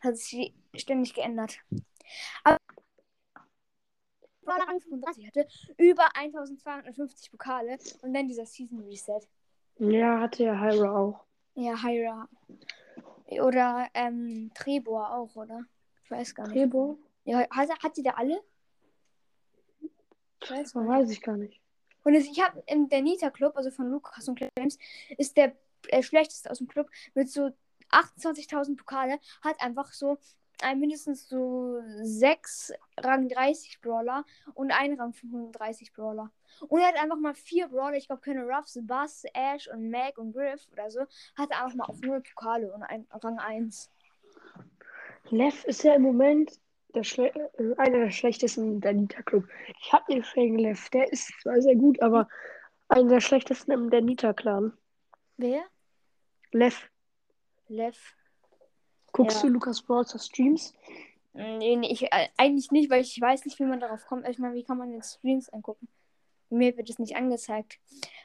Hat 0.00 0.16
sich 0.16 0.54
ständig 0.74 1.14
geändert. 1.14 1.58
Aber 2.44 2.58
war 4.44 4.58
Rang 4.68 4.80
35 4.80 5.26
hatte 5.28 5.46
über 5.78 6.04
1250 6.16 7.30
Pokale 7.30 7.78
und 8.02 8.12
dann 8.12 8.26
dieser 8.26 8.44
Season 8.44 8.80
Reset. 8.80 9.20
ja, 9.78 10.20
hatte 10.20 10.44
ja 10.44 10.60
Hyra 10.60 10.96
auch. 10.96 11.24
Ja, 11.54 11.80
Hyra. 11.80 12.28
Oder 13.40 13.88
ähm, 13.94 14.50
Trebor 14.54 15.14
auch, 15.14 15.36
oder? 15.36 15.64
Ich 16.12 16.18
weiß 16.18 16.34
gar 16.34 16.48
nicht. 16.48 16.56
Trebo? 16.56 16.98
Ja, 17.24 17.48
hat, 17.50 17.70
hat 17.82 17.96
die 17.96 18.02
da 18.02 18.12
alle? 18.12 18.42
Ich 20.42 20.50
weiß 20.50 20.74
nicht. 20.74 20.88
weiß 20.88 21.10
ich 21.10 21.22
gar 21.22 21.36
nicht. 21.36 21.60
Und 22.04 22.14
es, 22.14 22.26
ich 22.26 22.42
habe 22.42 22.62
in 22.66 22.88
der 22.88 23.02
Nita 23.02 23.30
Club, 23.30 23.56
also 23.56 23.70
von 23.70 23.90
Lukas 23.90 24.28
und 24.28 24.36
Clemens, 24.36 24.78
ist 25.16 25.36
der 25.36 25.54
äh, 25.88 26.02
schlechteste 26.02 26.50
aus 26.50 26.58
dem 26.58 26.68
Club 26.68 26.90
mit 27.14 27.30
so 27.30 27.50
28.000 27.90 28.76
Pokale, 28.76 29.20
hat 29.42 29.60
einfach 29.60 29.92
so 29.92 30.18
äh, 30.62 30.74
mindestens 30.74 31.28
so 31.28 31.80
sechs 32.02 32.72
Rang 32.98 33.28
30 33.28 33.80
Brawler 33.80 34.24
und 34.54 34.70
einen 34.72 34.98
Rang 34.98 35.12
35 35.12 35.92
Brawler. 35.92 36.30
Und 36.68 36.80
er 36.80 36.88
hat 36.88 37.02
einfach 37.02 37.18
mal 37.18 37.34
vier 37.34 37.68
Brawler, 37.68 37.96
ich 37.96 38.06
glaube 38.06 38.22
keine 38.22 38.44
Ruffs, 38.44 38.78
Bass, 38.82 39.24
Ash 39.34 39.68
und 39.68 39.90
Mac 39.90 40.18
und 40.18 40.32
Griff 40.32 40.66
oder 40.72 40.90
so, 40.90 41.00
hat 41.36 41.50
er 41.50 41.64
einfach 41.64 41.76
mal 41.76 41.84
auf 41.84 42.00
null 42.00 42.20
Pokale 42.20 42.72
und 42.72 42.82
ein, 42.82 43.06
Rang 43.10 43.38
1. 43.38 43.90
Lev 45.30 45.64
ist 45.64 45.82
ja 45.82 45.94
im 45.94 46.02
Moment 46.02 46.58
äh, 46.94 47.30
einer 47.78 47.98
der 47.98 48.10
schlechtesten 48.10 48.80
der 48.80 48.92
Nita 48.92 49.22
Club. 49.22 49.44
Ich 49.80 49.92
hab 49.92 50.06
den 50.06 50.22
Fang 50.22 50.58
Lev, 50.58 50.88
der 50.90 51.10
ist 51.12 51.32
zwar 51.42 51.60
sehr 51.60 51.76
gut, 51.76 52.00
aber 52.02 52.28
einer 52.88 53.08
der 53.08 53.20
schlechtesten 53.20 53.70
im 53.72 53.90
der 53.90 54.02
Nita 54.02 54.32
Clan. 54.32 54.76
Wer? 55.36 55.62
Lev, 56.52 56.90
Lev. 57.68 57.96
guckst 59.12 59.42
Ja. 59.42 59.48
du 59.48 59.54
Lukas 59.54 59.80
Brawlers 59.82 60.26
Streams? 60.26 60.74
Nee, 61.32 61.76
nee, 61.76 61.90
ich, 61.90 62.02
äh, 62.12 62.28
eigentlich 62.36 62.70
nicht, 62.70 62.90
weil 62.90 63.00
ich 63.00 63.18
weiß 63.18 63.46
nicht, 63.46 63.58
wie 63.58 63.64
man 63.64 63.80
darauf 63.80 64.04
kommt. 64.04 64.28
Ich 64.28 64.38
meine, 64.38 64.54
wie 64.54 64.64
kann 64.64 64.76
man 64.76 64.92
jetzt 64.92 65.14
Streams 65.14 65.48
angucken? 65.48 65.88
Mir 66.52 66.76
wird 66.76 66.90
es 66.90 66.98
nicht 66.98 67.16
angezeigt. 67.16 67.78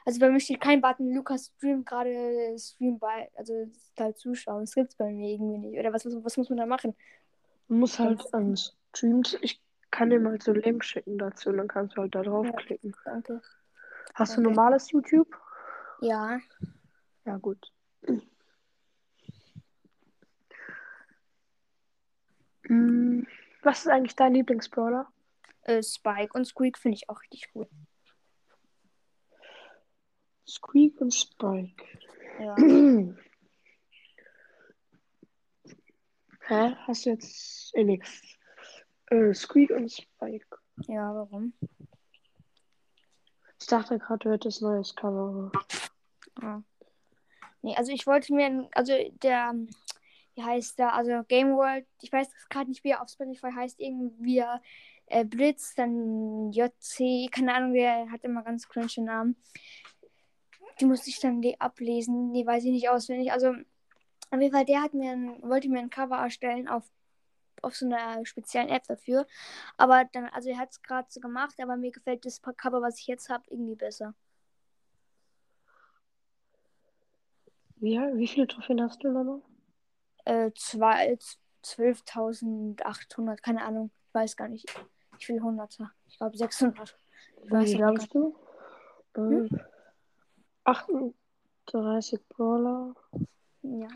Also 0.05 0.19
bei 0.19 0.29
mir 0.29 0.39
steht 0.39 0.59
kein 0.59 0.81
Button, 0.81 1.13
Lukas 1.13 1.53
Stream 1.57 1.85
gerade 1.85 2.55
Stream 2.57 2.99
bei, 2.99 3.29
also 3.35 3.67
halt 3.99 4.17
zuschauen. 4.17 4.61
Das 4.61 4.75
gibt's 4.75 4.95
bei 4.95 5.11
mir 5.11 5.31
irgendwie 5.31 5.57
nicht. 5.57 5.79
Oder 5.79 5.93
was, 5.93 6.05
was, 6.05 6.13
was 6.23 6.37
muss 6.37 6.49
man 6.49 6.57
da 6.57 6.65
machen? 6.65 6.93
Du 7.67 7.75
musst 7.75 7.99
halt 7.99 8.33
an 8.33 8.55
Streams. 8.93 9.37
Ich 9.41 9.61
kann 9.91 10.09
dir 10.09 10.19
mal 10.19 10.39
so 10.41 10.51
einen 10.51 10.61
Link 10.61 10.83
schicken 10.83 11.17
dazu 11.17 11.49
und 11.49 11.57
dann 11.57 11.67
kannst 11.67 11.95
du 11.95 12.01
halt 12.01 12.15
da 12.15 12.21
draufklicken. 12.21 12.93
Ja, 13.05 13.11
danke. 13.11 13.41
Hast 14.13 14.33
du 14.33 14.41
danke. 14.41 14.49
normales 14.49 14.91
YouTube? 14.91 15.33
Ja. 16.01 16.39
Ja, 17.25 17.37
gut. 17.37 17.71
Mm, 22.67 23.21
Was 23.63 23.79
ist 23.79 23.87
eigentlich 23.87 24.15
dein 24.15 24.33
Lieblingsbrawler? 24.33 25.07
Äh, 25.63 25.81
Spike 25.83 26.33
und 26.33 26.45
Squeak 26.45 26.77
finde 26.77 26.95
ich 26.95 27.09
auch 27.09 27.21
richtig 27.21 27.49
cool. 27.55 27.67
Squeak 30.47 31.01
und 31.01 31.13
Spike. 31.13 31.83
Ja. 32.39 32.55
Hä? 36.47 36.75
Hast 36.87 37.05
du 37.05 37.09
jetzt 37.09 37.75
eh 37.75 37.83
nix? 37.83 38.21
Äh, 39.07 39.33
Squeak 39.33 39.71
und 39.71 39.91
Spike. 39.91 40.47
ja, 40.87 41.13
warum? 41.13 41.53
Ich 43.59 43.67
dachte 43.67 43.99
gerade, 43.99 44.19
du 44.19 44.31
hättest 44.31 44.61
neues 44.61 44.95
Cover. 44.95 45.51
Ja. 46.41 46.63
Nee, 47.61 47.75
also 47.75 47.91
ich 47.91 48.07
wollte 48.07 48.33
mir, 48.33 48.69
also 48.73 48.93
der, 49.23 49.53
wie 50.35 50.43
heißt 50.43 50.79
der, 50.79 50.93
also 50.93 51.23
Game 51.27 51.57
World, 51.57 51.85
ich 52.01 52.11
weiß 52.11 52.29
gerade 52.49 52.69
nicht, 52.69 52.83
wie 52.83 52.91
er 52.91 53.01
auf 53.01 53.09
Spotify 53.09 53.51
heißt, 53.51 53.79
irgendwie 53.79 54.43
äh, 55.07 55.25
Blitz, 55.25 55.73
dann 55.75 56.51
JC, 56.51 57.29
keine 57.31 57.55
Ahnung, 57.55 57.73
der 57.73 58.09
hat 58.11 58.23
immer 58.23 58.43
ganz 58.43 58.67
cringe 58.69 59.05
Namen. 59.05 59.35
Die 60.79 60.85
musste 60.85 61.09
ich 61.09 61.19
dann 61.19 61.41
die 61.41 61.59
ablesen, 61.59 62.33
die 62.33 62.45
weiß 62.45 62.63
ich 62.63 62.71
nicht 62.71 62.89
auswendig. 62.89 63.31
Also 63.31 63.49
auf 63.49 64.39
jeden 64.41 64.53
Fall, 64.53 64.65
der 64.65 64.81
hat 64.81 64.93
mir 64.93 65.11
ein, 65.11 65.41
wollte 65.41 65.69
mir 65.69 65.79
ein 65.79 65.89
Cover 65.89 66.17
erstellen 66.17 66.67
auf, 66.67 66.83
auf 67.61 67.75
so 67.75 67.85
einer 67.85 68.25
speziellen 68.25 68.69
App 68.69 68.83
dafür. 68.87 69.25
Aber 69.77 70.05
dann, 70.11 70.25
also 70.25 70.49
er 70.49 70.57
hat 70.57 70.71
es 70.71 70.81
gerade 70.81 71.07
so 71.09 71.19
gemacht, 71.19 71.55
aber 71.59 71.77
mir 71.77 71.91
gefällt 71.91 72.25
das 72.25 72.41
Cover, 72.41 72.81
was 72.81 72.99
ich 72.99 73.07
jetzt 73.07 73.29
habe, 73.29 73.43
irgendwie 73.49 73.75
besser. 73.75 74.13
Wie, 77.77 77.97
wie 77.97 78.27
viele 78.27 78.47
Trophäen 78.47 78.81
hast 78.81 79.03
du 79.03 79.11
noch? 79.11 79.41
äh, 80.25 80.51
zwei- 80.55 81.17
12.800, 81.63 83.41
keine 83.41 83.63
Ahnung, 83.63 83.91
ich 84.07 84.13
weiß 84.13 84.35
gar 84.35 84.47
nicht. 84.47 84.65
Ich 85.19 85.29
will 85.29 85.41
100 85.41 85.77
Ich 86.07 86.17
glaube 86.17 86.37
600. 86.37 86.97
Ich 87.43 87.51
weiß 87.51 87.73
Wie 87.73 87.93
bist 87.93 88.13
du? 88.13 88.35
Hm? 89.15 89.49
Äh, 90.67 90.71
38 91.65 92.19
Brawler. 92.27 92.93
Ja. 93.61 93.87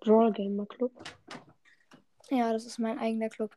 Brawl 0.00 0.32
Gamer 0.32 0.66
Club. 0.66 0.92
ja, 2.30 2.52
das 2.52 2.64
ist 2.64 2.78
mein 2.78 2.98
eigener 2.98 3.28
Club. 3.28 3.54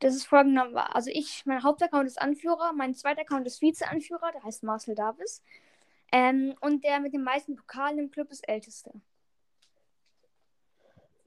Das 0.00 0.14
ist 0.14 0.26
folgendermaßen. 0.26 0.92
Also 0.92 1.10
ich, 1.10 1.46
mein 1.46 1.62
Hauptaccount 1.62 2.06
ist 2.06 2.20
Anführer, 2.20 2.72
mein 2.72 2.94
zweiter 2.94 3.22
Account 3.22 3.46
ist 3.46 3.60
Vize-Anführer, 3.60 4.32
der 4.32 4.42
heißt 4.42 4.64
Marcel 4.64 4.94
Davis. 4.94 5.42
Ähm, 6.12 6.54
und 6.60 6.84
der 6.84 7.00
mit 7.00 7.14
den 7.14 7.22
meisten 7.22 7.56
Pokalen 7.56 7.98
im 7.98 8.10
Club 8.10 8.30
ist 8.30 8.46
Älteste. 8.48 8.92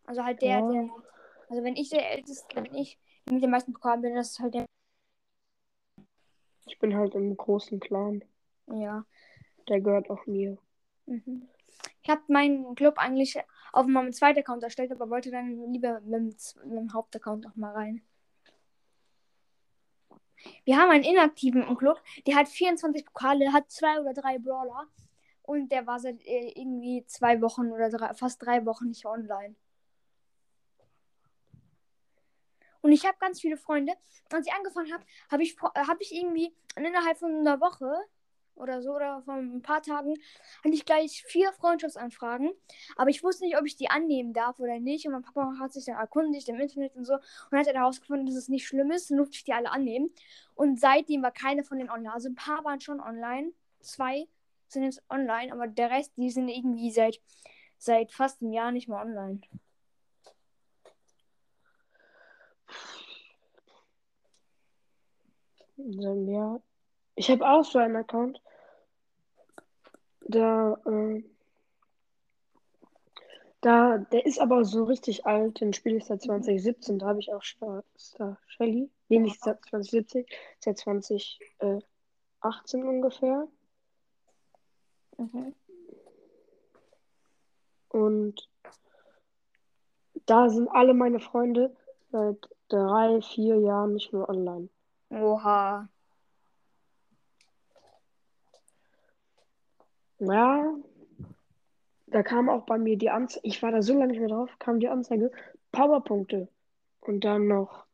Also 0.08 0.24
halt 0.24 0.42
der, 0.42 0.60
Ja. 0.60 0.72
der. 0.72 0.90
Also 1.50 1.64
wenn 1.64 1.76
ich 1.76 1.90
der 1.90 2.12
Älteste, 2.12 2.56
wenn 2.56 2.74
ich 2.74 2.98
mit 3.30 3.44
den 3.44 3.52
meisten 3.52 3.74
Pokalen 3.74 4.02
bin, 4.02 4.16
das 4.16 4.32
ist 4.32 4.40
halt 4.40 4.56
der. 4.56 4.66
Ich 6.66 6.80
bin 6.80 6.96
halt 6.96 7.14
im 7.14 7.38
großen 7.38 7.80
Clan. 7.80 8.24
Ja. 8.68 9.06
Der 9.68 9.82
gehört 9.82 10.10
auch 10.10 10.26
mir. 10.26 10.58
Mhm. 11.06 11.48
Ich 12.02 12.10
habe 12.10 12.22
meinen 12.28 12.74
Club 12.76 12.98
eigentlich 12.98 13.38
auf 13.74 13.86
meinem 13.86 14.14
zweiten 14.14 14.40
Account 14.40 14.64
erstellt, 14.64 14.92
aber 14.92 15.10
wollte 15.10 15.30
dann 15.30 15.72
lieber 15.72 16.00
mit 16.02 16.56
mit 16.66 16.78
dem 16.78 16.94
Hauptaccount 16.94 17.44
noch 17.44 17.56
mal 17.56 17.74
rein. 17.74 18.02
Wir 20.64 20.78
haben 20.78 20.92
einen 20.92 21.04
inaktiven 21.04 21.64
im 21.64 21.78
Club, 21.78 22.02
der 22.26 22.36
hat 22.36 22.48
24 22.48 23.06
Pokale, 23.06 23.52
hat 23.52 23.70
zwei 23.70 24.00
oder 24.00 24.14
drei 24.14 24.38
Brawler 24.38 24.88
und 25.42 25.72
der 25.72 25.86
war 25.88 26.00
seit 26.00 26.26
äh, 26.26 26.52
irgendwie 26.56 27.06
zwei 27.08 27.42
Wochen 27.42 27.72
oder 27.72 27.90
drei, 27.90 28.14
fast 28.14 28.46
drei 28.46 28.66
Wochen 28.66 28.88
nicht 28.88 29.06
online. 29.06 29.56
Und 32.88 32.94
ich 32.94 33.06
habe 33.06 33.18
ganz 33.20 33.42
viele 33.42 33.58
Freunde. 33.58 33.92
Als 34.32 34.48
ich 34.48 34.54
angefangen 34.54 34.94
habe, 34.94 35.04
habe 35.30 35.44
ich, 35.44 35.58
hab 35.62 36.00
ich 36.00 36.16
irgendwie 36.16 36.56
innerhalb 36.78 37.18
von 37.18 37.36
einer 37.36 37.60
Woche 37.60 37.94
oder 38.56 38.82
so 38.82 38.96
oder 38.96 39.22
von 39.24 39.58
ein 39.58 39.62
paar 39.62 39.82
Tagen 39.82 40.14
hatte 40.64 40.74
ich 40.74 40.86
gleich 40.86 41.22
vier 41.28 41.52
Freundschaftsanfragen. 41.52 42.50
Aber 42.96 43.10
ich 43.10 43.26
wusste 43.26 43.44
nicht, 43.44 43.58
ob 43.58 43.66
ich 43.66 43.76
die 43.76 43.90
annehmen 43.90 44.32
darf 44.32 44.58
oder 44.60 44.80
nicht. 44.80 45.06
Und 45.06 45.12
mein 45.12 45.22
Papa 45.22 45.56
hat 45.60 45.74
sich 45.74 45.84
dann 45.84 45.98
erkundigt 45.98 46.48
im 46.48 46.62
Internet 46.62 46.96
und 46.96 47.04
so 47.04 47.16
und 47.52 47.58
hat 47.58 47.68
herausgefunden, 47.68 48.26
dass 48.26 48.36
es 48.36 48.48
nicht 48.48 48.66
schlimm 48.66 48.90
ist. 48.92 49.12
Dann 49.12 49.18
durfte 49.18 49.36
ich 49.36 49.44
die 49.44 49.52
alle 49.52 49.70
annehmen. 49.70 50.10
Und 50.56 50.80
seitdem 50.80 51.24
war 51.24 51.32
keine 51.32 51.66
von 51.66 51.80
denen 51.80 51.90
online. 51.90 52.14
Also 52.14 52.30
ein 52.30 52.36
paar 52.36 52.64
waren 52.64 52.80
schon 52.80 53.02
online. 53.02 53.52
Zwei 53.82 54.30
sind 54.70 54.84
jetzt 54.84 55.04
online, 55.10 55.52
aber 55.52 55.68
der 55.68 55.92
Rest, 55.92 56.14
die 56.16 56.30
sind 56.30 56.48
irgendwie 56.48 56.92
seit, 56.92 57.20
seit 57.78 58.14
fast 58.14 58.42
einem 58.42 58.54
Jahr 58.54 58.72
nicht 58.72 58.88
mehr 58.88 59.02
online. 59.02 59.42
Also 65.78 66.14
mehr. 66.16 66.62
Ich 67.16 67.30
habe 67.30 67.48
auch 67.48 67.64
so 67.64 67.80
einen 67.80 67.96
Account. 67.96 68.42
Da, 70.22 70.78
äh, 70.86 71.24
da, 73.62 73.98
der 73.98 74.26
ist 74.26 74.40
aber 74.40 74.66
so 74.66 74.84
richtig 74.84 75.26
alt. 75.26 75.62
Den 75.62 75.74
spiele 75.74 75.98
ich 75.98 76.06
seit 76.06 76.22
2017. 76.22 77.00
Da 77.00 77.08
habe 77.08 77.20
ich 77.20 77.34
auch 77.34 77.44
Star, 77.44 77.84
Star 77.98 78.38
Shelly. 78.48 78.90
Nee, 79.10 79.20
nicht 79.20 79.42
seit 79.42 79.64
2017, 79.66 80.26
seit 80.60 80.78
2018 80.78 81.84
ungefähr. 82.84 83.48
Mhm. 85.18 85.56
Und 87.90 88.50
da 90.26 90.50
sind 90.50 90.68
alle 90.68 90.94
meine 90.94 91.20
Freunde 91.20 91.76
seit 92.12 92.50
drei, 92.68 93.22
vier 93.22 93.60
Jahren 93.60 93.94
nicht 93.94 94.12
mehr 94.14 94.30
online. 94.30 94.70
Oha. 95.10 95.90
Ja, 100.20 100.74
da 102.08 102.24
kam 102.24 102.50
auch 102.50 102.66
bei 102.66 102.78
mir 102.78 102.98
die 102.98 103.10
Anzeige, 103.10 103.46
ich 103.46 103.62
war 103.62 103.72
da 103.72 103.82
so 103.82 103.94
lange 103.94 104.08
nicht 104.08 104.20
mehr 104.20 104.30
drauf, 104.30 104.50
kam 104.60 104.80
die 104.80 104.88
Anzeige, 104.88 105.32
Powerpunkte. 105.72 106.48
Und 107.02 107.22
dann 107.24 107.48
noch, 107.48 107.86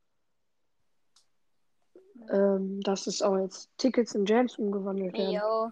ähm, 2.29 2.81
dass 2.81 3.07
es 3.07 3.21
auch 3.21 3.37
jetzt 3.37 3.69
Tickets 3.77 4.15
in 4.15 4.25
Gems 4.25 4.57
umgewandelt 4.57 5.17
werden. 5.17 5.33
Jo. 5.33 5.71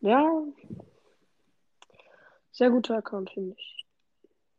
Ja, 0.00 0.42
sehr 2.52 2.70
guter 2.70 2.98
Account, 2.98 3.30
finde 3.30 3.56
ich. 3.58 3.86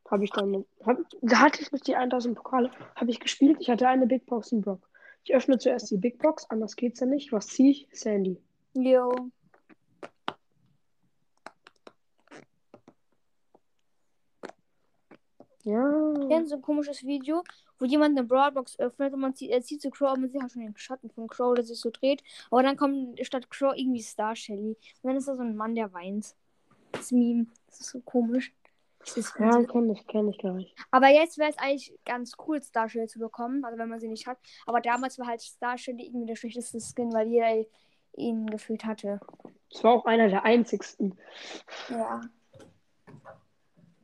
Habe 0.10 0.24
ich 0.24 0.32
dann, 0.32 0.66
hab, 0.86 0.98
da 1.22 1.40
hatte 1.40 1.62
ich 1.62 1.72
nicht 1.72 1.88
die 1.88 1.96
1000 1.96 2.36
Pokale, 2.36 2.72
habe 2.96 3.10
ich 3.10 3.20
gespielt, 3.20 3.58
ich 3.60 3.70
hatte 3.70 3.88
eine 3.88 4.06
Big 4.06 4.26
Box 4.26 4.52
im 4.52 4.62
Block. 4.62 4.88
Ich 5.24 5.34
öffne 5.34 5.58
zuerst 5.58 5.90
die 5.90 5.98
Big 5.98 6.20
Box, 6.20 6.46
anders 6.50 6.76
geht's 6.76 7.00
ja 7.00 7.08
nicht. 7.08 7.32
Was 7.32 7.48
ziehe 7.48 7.72
ich? 7.72 7.88
Sandy. 7.92 8.40
Jo. 8.74 9.32
Ja. 15.64 16.14
Kennst 16.30 16.52
du 16.52 16.58
ein 16.58 16.62
komisches 16.62 17.04
Video, 17.04 17.44
wo 17.80 17.86
jemand 17.86 18.16
eine 18.16 18.28
Broadbox 18.28 18.78
öffnet 18.78 19.14
und 19.14 19.20
man 19.20 19.34
zieht, 19.34 19.50
er 19.50 19.64
zieht 19.64 19.82
zu 19.82 19.90
Crow, 19.90 20.10
aber 20.10 20.20
man 20.20 20.30
sieht 20.30 20.40
halt 20.40 20.52
schon 20.52 20.62
den 20.62 20.78
Schatten 20.78 21.10
von 21.10 21.28
Crow, 21.28 21.56
der 21.56 21.64
sich 21.64 21.80
so 21.80 21.90
dreht. 21.90 22.22
Aber 22.52 22.62
dann 22.62 22.78
kommt 22.78 23.20
statt 23.26 23.50
Crow 23.50 23.74
irgendwie 23.76 24.04
Star 24.04 24.36
Shelly. 24.36 24.78
Und 25.02 25.10
dann 25.10 25.16
ist 25.16 25.28
da 25.28 25.36
so 25.36 25.42
ein 25.42 25.56
Mann, 25.56 25.74
der 25.74 25.92
weint. 25.92 26.36
Das 26.92 27.12
Meme. 27.12 27.48
Das 27.66 27.80
ist 27.80 27.90
so 27.90 28.00
komisch. 28.02 28.54
Ja, 29.40 29.64
kenne 29.64 29.94
ich, 29.94 30.08
kenne 30.08 30.32
ich 30.32 30.40
gar 30.40 30.54
nicht. 30.54 30.76
aber 30.92 31.10
jetzt 31.10 31.38
wäre 31.38 31.50
es 31.50 31.58
eigentlich 31.58 31.94
ganz 32.06 32.34
cool, 32.48 32.62
Star 32.62 32.90
Shelly 32.90 33.08
zu 33.08 33.20
bekommen, 33.20 33.64
also 33.64 33.78
wenn 33.78 33.90
man 33.90 34.00
sie 34.00 34.08
nicht 34.08 34.28
hat. 34.28 34.38
Aber 34.66 34.82
damals 34.82 35.20
war 35.20 35.28
halt 35.28 35.42
Star 35.42 35.78
Shelly 35.78 36.06
irgendwie 36.06 36.26
der 36.26 36.36
schlechteste 36.36 36.80
Skin, 36.80 37.14
weil 37.14 37.28
jeder 37.28 37.66
ihn 38.18 38.48
gefühlt 38.48 38.86
hatte. 38.86 39.20
Es 39.72 39.84
war 39.84 39.94
auch 39.94 40.06
einer 40.06 40.30
der 40.30 40.44
einzigsten. 40.44 41.18
Ja. 41.90 42.22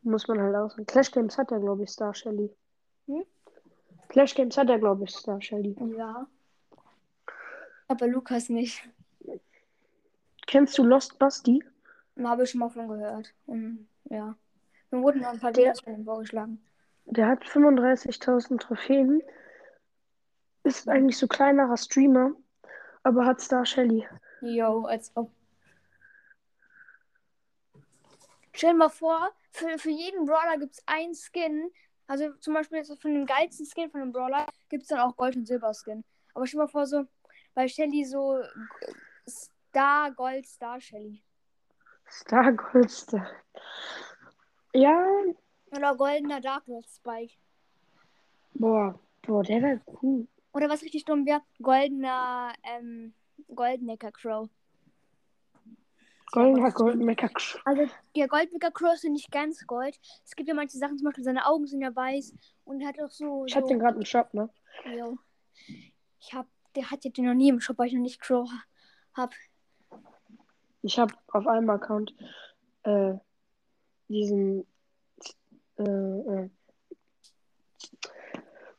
Muss 0.04 0.28
man 0.28 0.42
halt 0.42 0.56
auch 0.56 0.70
sagen. 0.70 0.86
Clash 0.86 1.12
Games 1.12 1.38
hat 1.38 1.52
er, 1.52 1.60
glaube 1.60 1.84
ich, 1.84 1.90
Star 1.90 2.14
Shelly. 2.14 2.54
Hm? 3.08 3.24
Clash 4.10 4.36
Games 4.36 4.58
hat 4.58 4.70
er, 4.70 4.80
glaube 4.80 5.04
ich, 5.06 5.12
Star 5.12 5.42
Shelly. 5.42 5.76
Ja. 5.98 6.28
Aber 7.88 8.08
Lukas 8.08 8.50
nicht. 8.50 8.88
Kennst 10.48 10.78
du 10.78 10.84
Lost 10.84 11.18
Busty? 11.18 11.64
Habe 12.22 12.44
ich 12.44 12.50
schon 12.50 12.60
mal 12.60 12.70
von 12.70 12.88
gehört. 12.88 13.34
Und 13.46 13.88
ja. 14.10 14.36
Mir 14.92 15.02
wurden 15.02 15.22
noch 15.22 15.30
ein 15.30 15.40
paar 15.40 15.56
Videos 15.56 15.80
von 15.80 15.94
ihm 15.94 16.06
vorgeschlagen. 16.06 16.62
Der 17.06 17.28
hat 17.28 17.44
35.000 17.44 18.60
Trophäen. 18.60 19.24
ist 20.64 20.88
eigentlich 20.88 21.18
so 21.18 21.28
kleinerer 21.28 21.78
Streamer, 21.78 22.32
aber 23.04 23.26
hat 23.26 23.42
Star 23.42 23.66
Shelly. 23.66 24.08
Yo, 24.42 24.84
als 24.84 25.12
ob. 25.16 25.32
Stell 28.54 28.72
dir 28.72 28.78
mal 28.78 28.90
vor, 28.90 29.32
für, 29.52 29.78
für 29.78 29.90
jeden 29.90 30.26
Brawler 30.26 30.58
gibt 30.58 30.74
es 30.74 30.84
einen 30.86 31.16
Skin. 31.16 31.72
Also 32.08 32.34
zum 32.40 32.54
Beispiel 32.54 32.80
jetzt 32.80 33.02
von 33.02 33.14
dem 33.14 33.26
geilsten 33.26 33.66
Skin 33.66 33.90
von 33.90 34.02
dem 34.02 34.12
Brawler 34.12 34.46
gibt 34.70 34.84
es 34.84 34.90
dann 34.90 35.00
auch 35.00 35.16
Gold- 35.16 35.38
und 35.38 35.48
Silber-Skin. 35.48 36.04
Aber 36.34 36.46
stell 36.46 36.60
dir 36.60 36.64
mal 36.66 36.70
vor, 36.70 36.86
so, 36.86 37.06
bei 37.54 37.68
Shelly 37.68 38.04
so 38.04 38.38
äh, 38.40 38.48
Star, 39.28 40.12
Gold, 40.12 40.46
Star 40.46 40.80
Shelly. 40.82 41.24
Star 42.10 42.52
Gold 42.52 42.92
Star. 42.92 43.30
Ja, 44.74 45.06
Oder 45.76 45.96
goldener 45.96 46.40
Dark 46.42 46.68
Lord 46.68 46.88
Spike. 46.88 47.34
boah, 48.54 49.00
boah, 49.22 49.44
der 49.44 49.62
wäre 49.62 49.82
cool. 50.02 50.28
Oder 50.54 50.70
was 50.70 50.82
richtig 50.84 51.06
dumm 51.06 51.26
wäre, 51.26 51.42
goldener, 51.62 52.54
ähm, 52.64 53.14
Goldnecker 53.56 54.12
Crow. 54.12 54.50
Goldener 56.32 56.72
Goldmecker. 56.72 57.28
Cr- 57.28 57.60
Also 57.66 57.90
der 58.16 58.28
Goldnecker 58.30 58.72
Crow 58.72 58.94
ist 58.94 59.04
ja 59.04 59.10
nicht 59.10 59.32
ganz 59.32 59.66
gold. 59.68 60.00
Es 60.24 60.36
gibt 60.36 60.48
ja 60.48 60.56
manche 60.56 60.78
Sachen, 60.78 60.98
zum 60.98 61.06
Beispiel 61.06 61.24
seine 61.26 61.46
Augen 61.46 61.68
sind 61.68 61.82
ja 61.82 61.94
weiß 61.94 62.34
und 62.64 62.80
er 62.82 62.88
hat 62.90 63.00
auch 63.02 63.12
so. 63.12 63.46
Ich 63.46 63.54
so 63.54 63.60
hab 63.60 63.68
den 63.68 63.80
gerade 63.80 63.98
im 63.98 64.06
Shop, 64.06 64.34
ne? 64.34 64.50
Jo. 64.96 65.18
Ich 66.20 66.34
hab, 66.34 66.48
der 66.76 66.90
hat 66.90 67.04
ja 67.04 67.12
den 67.12 67.26
noch 67.26 67.34
nie 67.34 67.50
im 67.50 67.60
Shop, 67.60 67.78
weil 67.78 67.88
ich 67.88 67.94
noch 67.94 68.02
nicht 68.02 68.22
Crow 68.22 68.50
ha- 68.50 68.64
hab. 69.22 69.34
Ich 70.84 70.98
hab 71.00 71.12
auf 71.34 71.48
einem 71.48 71.70
Account 71.70 72.16
äh, 72.84 73.14
diesen 74.12 74.68
äh, 75.78 75.84
äh, 75.84 76.50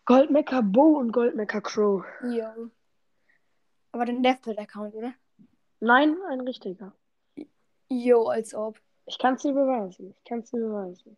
Goldmecker 0.04 0.62
Bow 0.62 0.98
und 0.98 1.12
Goldmecker 1.12 1.60
Crow. 1.60 2.04
Jo. 2.24 2.70
Aber 3.92 4.04
den 4.04 4.22
Deathbed-Account, 4.22 4.94
oder? 4.94 5.14
Nein, 5.80 6.16
ein 6.30 6.40
richtiger. 6.40 6.92
Jo, 7.88 8.28
als 8.28 8.54
ob. 8.54 8.80
Ich 9.06 9.18
kann 9.18 9.34
es 9.34 9.42
dir 9.42 9.52
beweisen. 9.52 10.14
Ich 10.16 10.24
kann 10.24 10.40
es 10.40 10.50
dir 10.50 10.60
beweisen. 10.60 11.16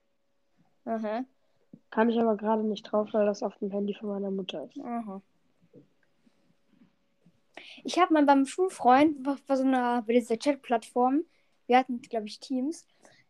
Aha. 0.84 1.24
Kann 1.90 2.10
ich 2.10 2.20
aber 2.20 2.36
gerade 2.36 2.64
nicht 2.64 2.82
drauf, 2.82 3.08
weil 3.12 3.26
das 3.26 3.42
auf 3.42 3.56
dem 3.58 3.70
Handy 3.70 3.94
von 3.94 4.08
meiner 4.08 4.30
Mutter 4.30 4.64
ist. 4.64 4.78
Aha. 4.80 5.22
Ich 7.84 7.98
habe 7.98 8.14
mal 8.14 8.24
beim 8.24 8.46
Schulfreund, 8.46 9.24
war 9.24 9.56
so 9.56 9.62
eine, 9.62 10.02
bei 10.06 10.14
dieser 10.14 10.38
Chat-Plattform, 10.38 11.24
wir 11.66 11.78
hatten, 11.78 12.00
glaube 12.02 12.26
ich, 12.26 12.40
Teams, 12.40 12.86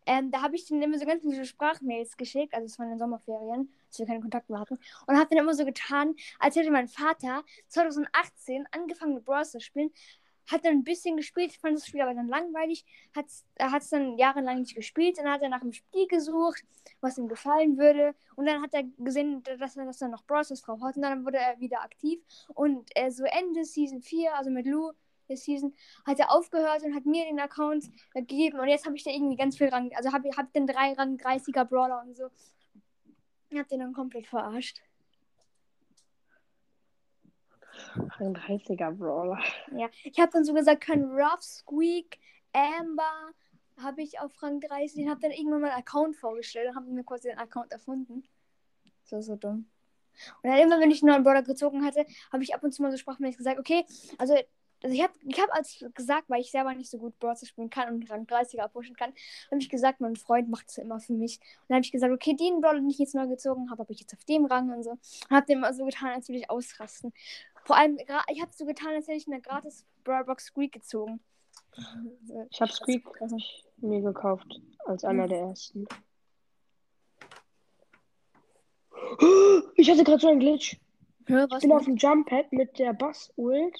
ähm, 0.07 0.31
da 0.31 0.43
habe 0.43 0.57
ich 0.57 0.67
denen 0.67 0.83
immer 0.83 0.99
so 0.99 1.07
ganz 1.07 1.23
viele 1.23 1.45
Sprachmails 1.45 2.17
geschickt, 2.17 2.55
also 2.55 2.67
es 2.67 2.79
waren 2.79 2.87
in 2.87 2.93
den 2.95 2.99
Sommerferien, 2.99 3.73
als 3.89 3.99
wir 3.99 4.07
keine 4.07 4.21
Kontakte 4.21 4.53
mehr 4.53 4.61
hatten, 4.61 4.79
und 5.07 5.17
habe 5.17 5.29
dann 5.31 5.39
immer 5.39 5.55
so 5.55 5.65
getan, 5.65 6.15
als 6.39 6.57
hätte 6.57 6.71
mein 6.71 6.89
Vater 6.89 7.45
2018 7.69 8.67
angefangen 8.71 9.15
mit 9.15 9.25
Brawl 9.25 9.45
zu 9.45 9.61
spielen, 9.61 9.91
hat 10.51 10.65
dann 10.65 10.73
ein 10.73 10.85
bisschen 10.85 11.17
gespielt, 11.17 11.53
fand 11.55 11.79
das 11.79 11.87
Spiel 11.87 12.03
aber 12.03 12.15
dann 12.15 12.29
langweilig, 12.29 12.85
hat 13.15 13.27
es 13.29 13.91
dann 13.91 14.19
jahrelang 14.19 14.61
nicht 14.61 14.75
gespielt, 14.75 15.19
dann 15.19 15.31
hat 15.31 15.43
er 15.43 15.49
nach 15.49 15.63
einem 15.63 15.73
Spiel 15.73 16.07
gesucht, 16.07 16.63
was 17.01 17.17
ihm 17.19 17.29
gefallen 17.29 17.79
würde, 17.79 18.15
und 18.37 18.47
dann 18.47 18.63
hat 18.63 18.75
er 18.75 18.85
gesehen, 18.99 19.43
dass 19.43 19.77
er, 19.77 19.87
dass 19.87 20.03
er 20.03 20.09
noch 20.09 20.25
Brawl 20.25 20.45
Stars 20.45 20.63
drauf 20.63 20.81
hat, 20.83 20.97
und 20.97 21.03
dann 21.03 21.25
wurde 21.25 21.39
er 21.39 21.59
wieder 21.61 21.81
aktiv, 21.81 22.21
und 22.55 22.91
äh, 22.95 23.11
so 23.11 23.25
Ende 23.25 23.65
Season 23.65 24.03
4, 24.03 24.35
also 24.35 24.51
mit 24.51 24.67
Lou, 24.67 24.93
der 25.29 25.37
Season, 25.37 25.75
hat 26.07 26.19
er 26.19 26.33
aufgehört 26.33 26.83
und 26.83 26.95
hat 26.95 27.07
mir 27.07 27.25
den 27.25 27.41
Account 27.41 27.85
äh, 28.15 28.21
gegeben, 28.21 28.59
und 28.59 28.69
jetzt 28.69 28.87
habe 28.87 28.97
ich 28.97 29.05
da 29.05 29.11
irgendwie 29.11 29.37
ganz 29.37 29.57
viel 29.57 29.69
Rang, 29.69 29.91
also 29.95 30.13
habe 30.13 30.29
hab 30.37 30.53
den 30.53 30.67
drei 30.67 30.93
Rang 30.93 31.17
30er 31.17 31.65
Brawler 31.65 32.03
und 32.07 32.17
so, 32.17 32.29
ich 33.51 33.59
hab 33.59 33.69
den 33.69 33.81
dann 33.81 33.93
komplett 33.93 34.27
verarscht. 34.27 34.81
Ein 38.19 38.37
30er 38.37 38.93
Brawler. 38.93 39.43
Ja, 39.77 39.89
ich 40.05 40.19
habe 40.19 40.31
dann 40.33 40.45
so 40.45 40.55
gesagt, 40.55 40.85
können 40.85 41.11
Rough, 41.11 41.43
Squeak, 41.43 42.19
Amber, 42.53 43.33
habe 43.79 44.03
ich 44.03 44.21
auf 44.21 44.43
Rang 44.43 44.61
30 44.61 45.05
und 45.05 45.11
habe 45.11 45.21
dann 45.21 45.33
irgendwann 45.33 45.63
meinen 45.63 45.73
Account 45.73 46.17
vorgestellt 46.17 46.71
und 46.71 46.77
habe 46.77 46.87
mir 46.91 47.05
quasi 47.05 47.29
den 47.29 47.39
Account 47.39 47.73
erfunden. 47.73 48.25
So, 49.05 49.21
so 49.21 49.37
dumm. 49.37 49.67
Und 50.43 50.51
dann 50.51 50.59
immer, 50.59 50.81
wenn 50.81 50.91
ich 50.91 51.03
einen 51.03 51.11
neuen 51.11 51.25
Brawler 51.25 51.43
gezogen 51.43 51.85
hatte, 51.85 52.07
habe 52.33 52.43
ich 52.43 52.55
ab 52.55 52.63
und 52.63 52.73
zu 52.73 52.83
mal 52.83 52.91
so 52.91 52.97
sprachmäßig 52.97 53.39
gesagt, 53.39 53.59
okay, 53.59 53.85
also, 54.19 54.35
also 54.85 54.95
ich 54.95 55.03
habe 55.03 55.15
ich 55.27 55.41
hab 55.41 55.51
als 55.55 55.83
gesagt, 55.95 56.29
weil 56.29 56.43
ich 56.43 56.51
selber 56.51 56.75
nicht 56.75 56.91
so 56.91 56.99
gut 56.99 57.19
Brawler 57.19 57.37
spielen 57.37 57.71
kann 57.71 57.89
und 57.95 58.11
Rang 58.11 58.27
30er 58.27 58.69
pushen 58.69 58.95
kann, 58.95 59.15
habe 59.51 59.59
ich 59.59 59.71
gesagt, 59.71 60.01
mein 60.01 60.15
Freund 60.15 60.51
macht 60.51 60.69
es 60.69 60.77
immer 60.77 61.01
für 61.01 61.15
mich. 61.15 61.39
Und 61.39 61.71
dann 61.71 61.77
habe 61.77 61.87
ich 61.87 61.93
gesagt, 61.93 62.13
okay, 62.13 62.37
den 62.37 62.61
Brawler, 62.61 62.81
den 62.81 62.91
ich 62.91 62.99
jetzt 62.99 63.15
neu 63.15 63.27
gezogen 63.27 63.71
habe, 63.71 63.81
habe 63.83 63.93
ich 63.95 64.01
jetzt 64.01 64.13
auf 64.13 64.23
dem 64.27 64.45
Rang 64.45 64.71
und 64.71 64.83
so. 64.83 64.91
Und 64.91 65.31
habe 65.31 65.47
dem 65.47 65.59
immer 65.59 65.73
so 65.73 65.87
getan, 65.87 66.11
als 66.11 66.29
würde 66.29 66.41
ich 66.41 66.51
ausrasten. 66.51 67.15
Vor 67.65 67.77
allem, 67.77 67.97
ich 67.97 68.43
habe 68.43 68.53
so 68.53 68.67
getan, 68.67 68.89
als 68.95 69.09
hätte 69.09 69.17
ich 69.17 69.27
eine 69.27 69.41
gratis 69.41 69.87
Brawlbox 70.05 70.45
Squeak 70.47 70.73
gezogen. 70.73 71.21
Ich 72.51 72.61
habe 72.61 72.71
Squeak 72.71 73.05
mir 73.79 74.03
gekauft 74.03 74.61
als 74.85 75.03
einer 75.05 75.27
der 75.27 75.41
ersten. 75.41 75.87
Ich 79.77 79.91
hatte 79.91 80.05
gerade 80.05 80.21
so 80.21 80.29
einen 80.29 80.41
Glitch. 80.41 80.77
hä, 81.27 81.47
Ich 81.51 81.59
bin 81.61 81.73
auf 81.73 81.85
dem 81.85 81.97
Jump-Pad 81.97 82.53
mit 82.53 82.79
der 82.79 82.93
Bass-Ult 82.93 83.75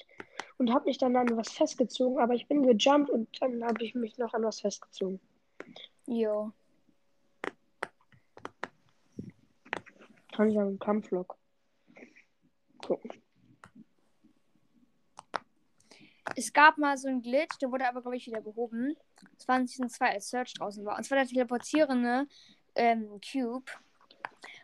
und 0.57 0.73
habe 0.73 0.85
mich 0.85 0.97
dann 0.97 1.15
an 1.15 1.35
was 1.37 1.51
festgezogen, 1.51 2.19
aber 2.19 2.33
ich 2.33 2.47
bin 2.47 2.63
gejumpt 2.63 3.09
und 3.09 3.29
dann 3.41 3.63
habe 3.63 3.83
ich 3.83 3.95
mich 3.95 4.17
noch 4.17 4.33
an 4.33 4.43
was 4.43 4.61
festgezogen. 4.61 5.19
Jo. 6.05 6.51
Kann 10.33 10.49
ich 10.49 10.59
einen 10.59 10.79
Kampflog 10.79 11.37
gucken. 12.85 13.11
Es 16.35 16.51
gab 16.51 16.77
mal 16.77 16.97
so 16.97 17.07
einen 17.07 17.21
Glitch, 17.21 17.57
der 17.61 17.71
wurde 17.71 17.87
aber, 17.87 18.01
glaube 18.01 18.17
ich, 18.17 18.27
wieder 18.27 18.41
behoben. 18.41 18.95
Es 19.37 19.47
war 19.47 19.57
in 19.57 19.67
Season 19.67 19.89
2, 19.89 20.11
als 20.11 20.29
Search 20.29 20.53
draußen 20.53 20.83
war. 20.83 20.97
Und 20.97 21.03
zwar 21.03 21.19
der 21.19 21.27
teleportierende 21.27 22.27
ähm, 22.75 23.21
Cube. 23.21 23.71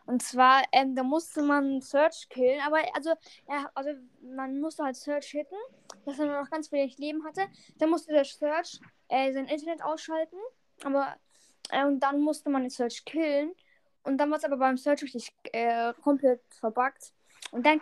Und 0.05 0.23
zwar, 0.23 0.63
ähm, 0.71 0.95
da 0.95 1.03
musste 1.03 1.41
man 1.41 1.81
Search 1.81 2.27
killen, 2.29 2.59
aber 2.65 2.79
also, 2.95 3.11
ja, 3.47 3.69
also 3.75 3.91
man 4.21 4.59
musste 4.59 4.83
halt 4.83 4.95
Search 4.95 5.27
hitten, 5.27 5.55
dass 6.05 6.19
er 6.19 6.25
nur 6.25 6.41
noch 6.41 6.49
ganz 6.49 6.71
wenig 6.71 6.97
Leben 6.97 7.23
hatte. 7.23 7.47
Dann 7.77 7.89
musste 7.89 8.11
der 8.11 8.25
Search 8.25 8.79
äh, 9.09 9.31
sein 9.31 9.47
Internet 9.47 9.83
ausschalten, 9.83 10.37
aber 10.83 11.15
äh, 11.69 11.85
und 11.85 11.99
dann 11.99 12.21
musste 12.21 12.49
man 12.49 12.63
den 12.63 12.69
Search 12.69 13.05
killen. 13.05 13.53
Und 14.03 14.17
dann 14.17 14.31
war 14.31 14.37
es 14.37 14.43
aber 14.43 14.57
beim 14.57 14.77
Search 14.77 15.03
richtig 15.03 15.31
äh, 15.51 15.93
komplett 16.01 16.41
verbuggt. 16.59 17.13
Und 17.51 17.65
dann 17.65 17.81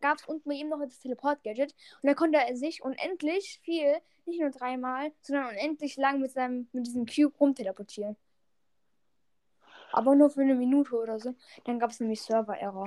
gab 0.00 0.18
es 0.18 0.26
unten 0.26 0.48
bei 0.48 0.54
ihm 0.54 0.68
noch 0.68 0.80
das 0.80 1.00
Teleport-Gadget. 1.00 1.74
Und 2.02 2.06
dann 2.06 2.14
konnte 2.14 2.38
er 2.38 2.56
sich 2.56 2.82
unendlich 2.82 3.60
viel, 3.64 3.96
nicht 4.26 4.40
nur 4.40 4.50
dreimal, 4.50 5.12
sondern 5.22 5.48
unendlich 5.48 5.96
lang 5.96 6.20
mit, 6.20 6.30
seinem, 6.30 6.68
mit 6.72 6.86
diesem 6.86 7.06
Cube 7.06 7.34
rumteleportieren. 7.38 8.16
Aber 9.96 10.14
nur 10.14 10.28
für 10.28 10.42
eine 10.42 10.54
Minute 10.54 10.94
oder 10.94 11.18
so. 11.18 11.34
Dann 11.64 11.78
gab 11.78 11.90
es 11.90 12.00
nämlich 12.00 12.20
Server-Error. 12.20 12.86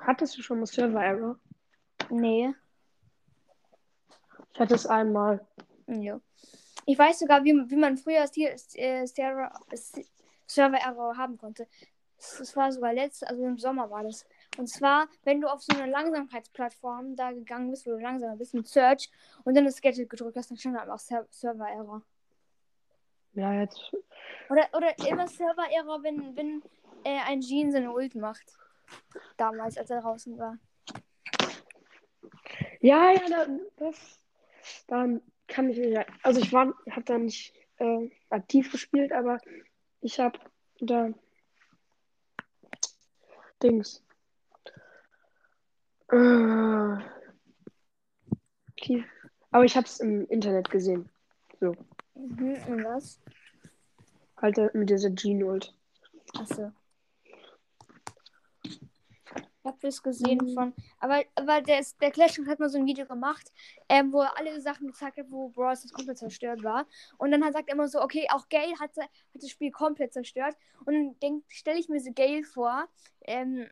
Hattest 0.00 0.38
du 0.38 0.42
schon 0.42 0.58
mal 0.58 0.64
Server-Error? 0.64 1.38
Nee. 2.08 2.54
Ich 4.54 4.60
hatte 4.60 4.74
es 4.74 4.86
einmal. 4.86 5.46
Ja. 5.86 6.18
Ich 6.86 6.98
weiß 6.98 7.18
sogar, 7.18 7.44
wie, 7.44 7.52
wie 7.52 7.76
man 7.76 7.98
früher 7.98 8.24
äh, 8.24 9.06
Server- 9.06 9.52
Server-Error 10.46 11.18
haben 11.18 11.36
konnte. 11.36 11.68
Es 12.16 12.40
es 12.40 12.56
war 12.56 12.72
sogar 12.72 12.94
letztes, 12.94 13.28
also 13.28 13.44
im 13.44 13.58
Sommer 13.58 13.90
war 13.90 14.02
das. 14.02 14.26
Und 14.56 14.68
zwar, 14.68 15.08
wenn 15.24 15.42
du 15.42 15.52
auf 15.52 15.62
so 15.62 15.76
eine 15.76 15.90
Langsamkeitsplattform 15.92 17.16
da 17.16 17.32
gegangen 17.32 17.70
bist, 17.70 17.86
wo 17.86 17.90
du 17.90 17.98
langsamer 17.98 18.36
bist 18.36 18.54
mit 18.54 18.66
Search 18.66 19.10
und 19.44 19.54
dann 19.54 19.66
das 19.66 19.82
Gadget 19.82 20.08
gedrückt 20.08 20.38
hast, 20.38 20.50
dann 20.50 20.56
stand 20.56 20.76
da 20.76 20.80
einfach 20.80 21.00
Ser 21.00 21.26
Server-Error. 21.28 22.00
Ja, 23.34 23.52
jetzt. 23.52 23.94
Oder, 24.48 24.68
oder 24.72 24.98
immer 25.08 25.26
Server-Error, 25.26 26.02
wenn, 26.02 26.36
wenn 26.36 26.62
äh, 27.04 27.18
ein 27.26 27.40
Jean 27.40 27.72
seine 27.72 27.92
Ult 27.92 28.14
macht. 28.14 28.56
Damals, 29.36 29.76
als 29.76 29.90
er 29.90 30.00
draußen 30.00 30.38
war. 30.38 30.58
Ja, 32.80 33.10
ja, 33.10 33.28
da, 33.28 33.46
das. 33.76 34.20
Dann 34.86 35.22
kann 35.46 35.70
ich 35.70 35.78
ja. 35.78 36.04
Also 36.22 36.40
ich 36.40 36.52
war, 36.52 36.74
habe 36.90 37.04
da 37.04 37.18
nicht 37.18 37.54
äh, 37.78 38.10
aktiv 38.30 38.70
gespielt, 38.70 39.12
aber 39.12 39.38
ich 40.00 40.20
habe 40.20 40.38
da 40.80 41.10
Dings. 43.62 44.04
Äh. 46.12 46.54
Aber 49.50 49.64
ich 49.64 49.76
habe 49.76 49.86
es 49.86 50.00
im 50.00 50.26
Internet 50.26 50.68
gesehen. 50.68 51.08
So. 51.60 51.74
Mhm, 52.14 52.56
und 52.68 52.84
was? 52.84 53.20
Halt 54.40 54.74
mit 54.74 54.90
dieser 54.90 55.10
G-Ult. 55.10 55.74
Achso. 56.38 56.72
Ich 58.62 59.70
hab 59.70 59.80
das 59.80 60.02
gesehen 60.02 60.38
Mhm. 60.42 60.52
von. 60.54 60.74
Aber, 61.00 61.22
aber 61.36 61.62
der, 61.62 61.78
ist- 61.78 61.98
der 62.02 62.10
Clash 62.10 62.38
hat 62.46 62.58
mal 62.60 62.68
so 62.68 62.76
ein 62.78 62.84
Video 62.84 63.06
gemacht, 63.06 63.50
ähm, 63.88 64.12
wo 64.12 64.20
er 64.20 64.36
alle 64.38 64.60
Sachen 64.60 64.88
gezeigt 64.88 65.16
hat, 65.16 65.30
wo 65.30 65.48
Brawl 65.48 65.74
Stars 65.74 65.92
komplett 65.92 66.18
zerstört 66.18 66.62
war. 66.62 66.86
Und 67.16 67.30
dann 67.30 67.42
hat, 67.42 67.54
sagt 67.54 67.68
er 67.68 67.74
immer 67.74 67.88
so, 67.88 68.02
okay, 68.02 68.26
auch 68.30 68.48
Gale 68.50 68.78
hat, 68.78 68.94
hat 68.98 69.08
das 69.32 69.48
Spiel 69.48 69.70
komplett 69.70 70.12
zerstört. 70.12 70.54
Und 70.84 71.16
dann 71.22 71.42
stelle 71.48 71.78
ich 71.78 71.88
mir 71.88 71.98
so 72.00 72.12
Gale 72.12 72.44
vor, 72.44 72.86
ähm, 73.22 73.66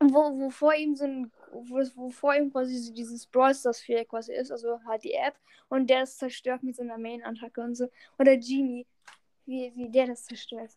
wo, 0.00 0.36
wo 0.40 0.50
vor 0.50 0.74
ihm 0.74 0.96
so 0.96 1.04
ein, 1.04 1.30
wo, 1.52 1.78
wo 1.94 2.10
vor 2.10 2.34
ihm 2.34 2.52
quasi 2.52 2.92
dieses 2.92 3.26
Brawl 3.26 3.54
Stars 3.54 3.80
Viereck 3.80 4.08
quasi 4.08 4.32
ist, 4.32 4.50
also 4.50 4.80
halt 4.84 5.04
die 5.04 5.14
App 5.14 5.38
und 5.68 5.88
der 5.88 6.00
das 6.00 6.16
zerstört 6.16 6.62
mit 6.62 6.76
seiner 6.76 6.98
Main-Attacke 6.98 7.60
und 7.60 7.74
so. 7.74 7.90
Oder 8.18 8.36
Genie, 8.36 8.86
wie, 9.46 9.72
wie 9.74 9.90
der 9.90 10.06
das 10.06 10.24
zerstört. 10.24 10.70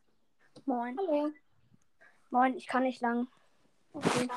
Moin. 0.66 0.98
Hallo. 0.98 1.32
Moin, 2.30 2.56
ich 2.56 2.68
kann 2.68 2.84
nicht 2.84 3.02
lang. 3.02 3.28
Okay. 3.94 4.28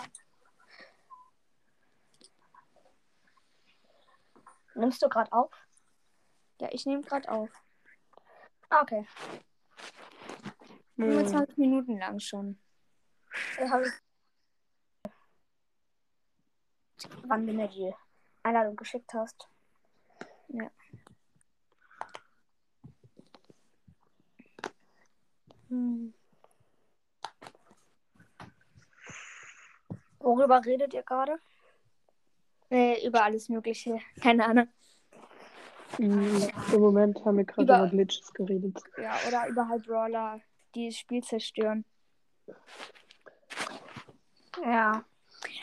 Nimmst 4.74 5.02
du 5.02 5.08
gerade 5.08 5.32
auf? 5.32 5.52
Ja, 6.60 6.68
ich 6.72 6.86
nehme 6.86 7.02
gerade 7.02 7.30
auf. 7.30 7.50
Ah, 8.70 8.82
okay. 8.82 9.06
Hm. 10.96 11.12
25 11.12 11.58
Minuten 11.58 11.98
lang 11.98 12.18
schon. 12.18 12.58
Ich 13.62 13.70
habe 13.70 13.84
wann 17.26 17.46
du 17.46 17.52
mir 17.52 17.68
die 17.68 17.92
Einladung 18.42 18.76
geschickt 18.76 19.12
hast. 19.14 19.48
Ja. 20.48 20.70
Hm. 25.68 26.14
Worüber 30.18 30.64
redet 30.64 30.94
ihr 30.94 31.02
gerade? 31.02 31.38
Äh, 32.70 33.06
über 33.06 33.24
alles 33.24 33.48
Mögliche. 33.48 33.98
Keine 34.20 34.46
Ahnung. 34.46 34.68
Hm, 35.96 36.48
Im 36.72 36.80
Moment 36.80 37.24
haben 37.24 37.36
wir 37.36 37.44
gerade 37.44 37.62
Über- 37.62 37.78
über 37.78 37.88
Glitches 37.88 38.32
geredet. 38.32 38.80
Ja, 38.96 39.16
oder 39.28 39.46
über 39.48 39.68
halt 39.68 39.86
Brawler, 39.86 40.40
die 40.74 40.86
das 40.88 40.96
Spiel 40.98 41.22
zerstören. 41.22 41.84
Ja. 44.62 45.04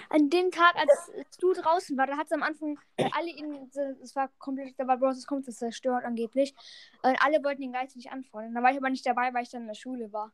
An 0.10 0.30
dem 0.30 0.52
Tag, 0.52 0.76
als 0.76 1.12
du 1.40 1.54
draußen 1.54 1.98
war, 1.98 2.08
da 2.08 2.18
hat 2.18 2.28
es 2.28 2.32
am 2.32 2.44
Anfang 2.44 2.80
weil 2.98 3.12
alle 3.14 3.32
in, 3.32 3.70
es 4.02 4.16
war 4.16 4.30
komplett, 4.38 4.76
da 4.78 4.88
war 4.88 4.98
Bros. 4.98 5.26
komplett 5.26 5.56
zerstört 5.56 6.06
angeblich. 6.06 6.54
Und 7.02 7.18
alle 7.24 7.44
wollten 7.44 7.64
ihn 7.64 7.72
gleichzeitig 7.72 8.12
anfordern. 8.12 8.54
Da 8.54 8.62
war 8.62 8.72
ich 8.72 8.78
aber 8.78 8.90
nicht 8.90 9.06
dabei, 9.06 9.34
weil 9.34 9.44
ich 9.44 9.50
dann 9.50 9.62
in 9.62 9.68
der 9.68 9.76
Schule 9.76 10.12
war. 10.14 10.34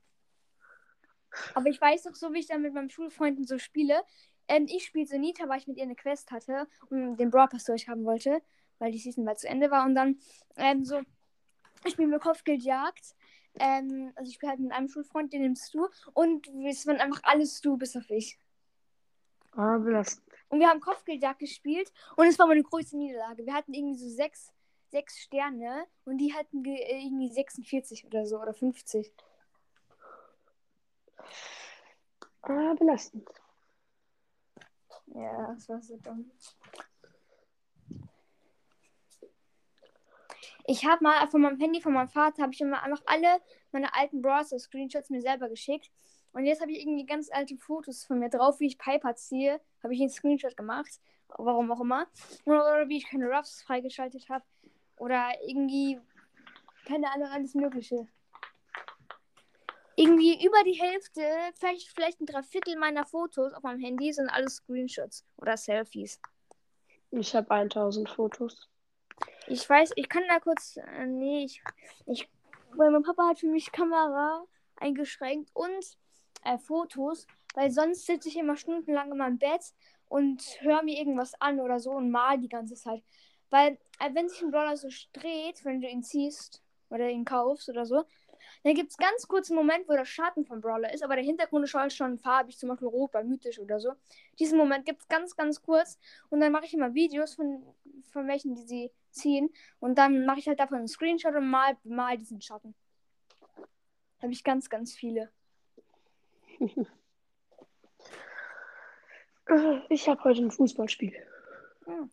Aber 1.54 1.70
ich 1.70 1.80
weiß 1.80 2.04
doch 2.04 2.16
so, 2.16 2.34
wie 2.34 2.40
ich 2.40 2.48
dann 2.48 2.62
mit 2.62 2.74
meinen 2.74 2.90
Schulfreunden 2.90 3.46
so 3.46 3.58
spiele. 3.58 4.02
Ähm, 4.48 4.66
ich 4.68 4.86
spielte 4.86 5.20
Nita, 5.20 5.48
weil 5.50 5.60
ich 5.60 5.68
mit 5.68 5.78
ihr 5.78 5.84
eine 5.84 5.96
Quest 5.96 6.32
hatte 6.32 6.68
und 6.90 7.18
den 7.18 7.30
Brawl 7.30 7.48
Pass 7.48 7.66
durchhaben 7.66 8.06
wollte, 8.06 8.42
weil 8.80 8.92
die 8.92 9.00
Season 9.00 9.26
bald 9.26 9.40
zu 9.40 9.48
Ende 9.48 9.70
war. 9.72 9.86
Und 9.86 9.96
dann 9.96 10.20
ähm, 10.56 10.84
so, 10.86 11.02
ich 11.84 11.94
spiele 11.94 12.08
mit 12.08 12.22
Kopfgeldjagd. 12.22 13.16
Ähm, 13.60 14.12
also 14.16 14.30
ich 14.30 14.36
spiele 14.36 14.52
halt 14.52 14.60
mit 14.60 14.72
einem 14.72 14.88
Schulfreund, 14.88 15.34
den 15.34 15.42
nimmst 15.42 15.74
du. 15.74 15.88
Und 16.14 16.48
es 16.66 16.88
waren 16.88 17.00
einfach 17.00 17.22
alles 17.24 17.62
du, 17.62 17.78
bis 17.78 17.96
auf 17.96 18.10
ich. 18.10 18.40
Ah, 19.58 19.80
belastend. 19.80 20.24
Und 20.50 20.60
wir 20.60 20.70
haben 20.70 20.80
Kopfgeldjagd 20.80 21.40
gespielt 21.40 21.92
und 22.16 22.28
es 22.28 22.38
war 22.38 22.46
meine 22.46 22.62
größte 22.62 22.96
Niederlage. 22.96 23.44
Wir 23.44 23.56
hatten 23.56 23.74
irgendwie 23.74 23.98
so 23.98 24.08
sechs, 24.08 24.54
sechs 24.92 25.18
Sterne 25.18 25.88
und 26.06 26.20
die 26.20 26.32
hatten 26.32 26.64
äh, 26.64 27.04
irgendwie 27.04 27.30
46 27.30 28.06
oder 28.06 28.28
so 28.28 28.40
oder 28.40 28.54
50. 28.54 29.12
Ah, 32.44 32.76
belastend. 32.76 33.28
Ja, 35.08 35.54
das 35.54 35.68
war 35.68 35.82
so 35.82 35.98
dumm. 35.98 36.32
Ich 40.66 40.86
habe 40.86 41.04
mal 41.04 41.28
von 41.30 41.42
meinem 41.42 41.60
Handy 41.60 41.82
von 41.82 41.94
meinem 41.94 42.10
Vater 42.10 42.44
habe 42.44 42.54
ich 42.54 42.62
immer 42.62 42.84
einfach 42.84 43.02
alle 43.08 43.42
meine 43.72 43.94
alten 43.96 44.22
Browser 44.22 44.60
Screenshots 44.60 45.10
mir 45.10 45.22
selber 45.22 45.50
geschickt 45.50 45.92
und 46.38 46.46
jetzt 46.46 46.62
habe 46.62 46.72
ich 46.72 46.82
irgendwie 46.82 47.06
ganz 47.08 47.32
alte 47.32 47.58
Fotos 47.58 48.06
von 48.06 48.20
mir 48.20 48.30
drauf, 48.30 48.60
wie 48.60 48.68
ich 48.68 48.78
Piper 48.78 49.16
ziehe, 49.16 49.60
habe 49.82 49.96
ich 49.96 50.00
einen 50.00 50.12
Screenshot 50.12 50.56
gemacht, 50.56 51.02
warum 51.30 51.72
auch 51.72 51.82
immer, 51.82 52.06
oder, 52.46 52.88
wie 52.88 52.98
ich 52.98 53.08
keine 53.08 53.28
Ruffs 53.28 53.64
freigeschaltet 53.64 54.30
habe 54.30 54.46
oder 54.98 55.32
irgendwie 55.48 56.00
keine 56.86 57.12
Ahnung 57.12 57.30
alles 57.30 57.56
Mögliche. 57.56 58.08
Irgendwie 59.96 60.46
über 60.46 60.64
die 60.64 60.80
Hälfte, 60.80 61.24
vielleicht, 61.56 61.88
vielleicht 61.88 62.22
ein 62.22 62.28
Dreiviertel 62.28 62.78
meiner 62.78 63.08
Fotos 63.08 63.54
auf 63.54 63.64
meinem 63.64 63.80
Handy 63.80 64.14
sind 64.14 64.30
alles 64.30 64.58
Screenshots 64.58 65.26
oder 65.38 65.58
Selfies. 65.58 66.22
Ich 67.10 67.36
habe 67.36 67.50
1000 67.50 68.08
Fotos. 68.08 68.70
Ich 69.48 69.68
weiß, 69.68 69.94
ich 69.96 70.08
kann 70.08 70.24
da 70.30 70.40
kurz. 70.40 70.78
Äh, 70.78 71.08
nee, 71.08 71.46
ich, 71.46 71.64
ich. 72.06 72.30
Weil 72.74 72.92
mein 72.92 73.02
Papa 73.02 73.30
hat 73.30 73.40
für 73.40 73.48
mich 73.48 73.72
Kamera 73.72 74.46
eingeschränkt 74.76 75.50
und 75.56 75.98
äh, 76.48 76.58
Fotos, 76.58 77.28
weil 77.54 77.72
sonst 77.72 78.06
sitze 78.06 78.30
ich 78.30 78.38
immer 78.38 78.56
stundenlang 78.56 79.12
in 79.12 79.18
meinem 79.18 79.38
Bett 79.38 79.74
und 80.10 80.42
höre 80.62 80.84
mir 80.84 80.98
irgendwas 80.98 81.40
an 81.42 81.60
oder 81.60 81.80
so 81.80 81.92
und 81.92 82.12
mal 82.12 82.38
die 82.40 82.50
ganze 82.50 82.76
Zeit. 82.76 83.04
Weil, 83.50 83.78
äh, 84.00 84.14
wenn 84.14 84.30
sich 84.30 84.42
ein 84.42 84.52
Brawler 84.52 84.78
so 84.78 84.90
dreht, 85.14 85.64
wenn 85.66 85.82
du 85.82 85.88
ihn 85.88 86.04
ziehst 86.04 86.64
oder 86.90 87.10
ihn 87.10 87.26
kaufst 87.26 87.70
oder 87.70 87.86
so, 87.86 88.04
dann 88.64 88.76
gibt 88.76 88.92
es 88.92 88.98
ganz 88.98 89.28
kurz 89.28 89.50
einen 89.50 89.58
Moment, 89.58 89.88
wo 89.90 89.94
der 89.94 90.06
Schatten 90.06 90.46
vom 90.46 90.62
Brawler 90.62 90.94
ist, 90.94 91.04
aber 91.04 91.16
der 91.16 91.24
Hintergrund 91.26 91.66
ist 91.66 91.72
schon- 91.72 91.90
schon 91.90 92.18
farbig, 92.18 92.58
zum 92.58 92.70
Beispiel 92.70 92.88
rot 92.88 93.12
bei 93.12 93.24
mythisch 93.24 93.60
oder 93.60 93.80
so. 93.80 93.94
Diesen 94.40 94.58
Moment 94.58 94.86
gibt 94.86 95.02
es 95.02 95.08
ganz, 95.08 95.36
ganz 95.36 95.62
kurz 95.62 96.00
und 96.30 96.40
dann 96.40 96.52
mache 96.52 96.66
ich 96.66 96.74
immer 96.74 96.94
Videos 96.94 97.36
von, 97.36 97.64
von 98.12 98.28
welchen, 98.28 98.56
die 98.56 98.64
sie 98.64 98.92
ziehen 99.12 99.50
und 99.80 99.98
dann 99.98 100.26
mache 100.26 100.40
ich 100.40 100.48
halt 100.48 100.60
davon 100.60 100.78
einen 100.78 100.88
Screenshot 100.88 101.36
und 101.36 101.50
mal, 101.50 101.76
mal 101.84 102.18
diesen 102.18 102.42
Schatten. 102.42 102.76
Habe 104.22 104.32
ich 104.32 104.44
ganz, 104.44 104.70
ganz 104.70 104.94
viele. 104.94 105.32
Ich 109.90 110.10
habe 110.10 110.22
heute 110.26 110.42
ein 110.42 110.52
Fußballspiel. 110.52 111.14
Ja. 111.88 112.10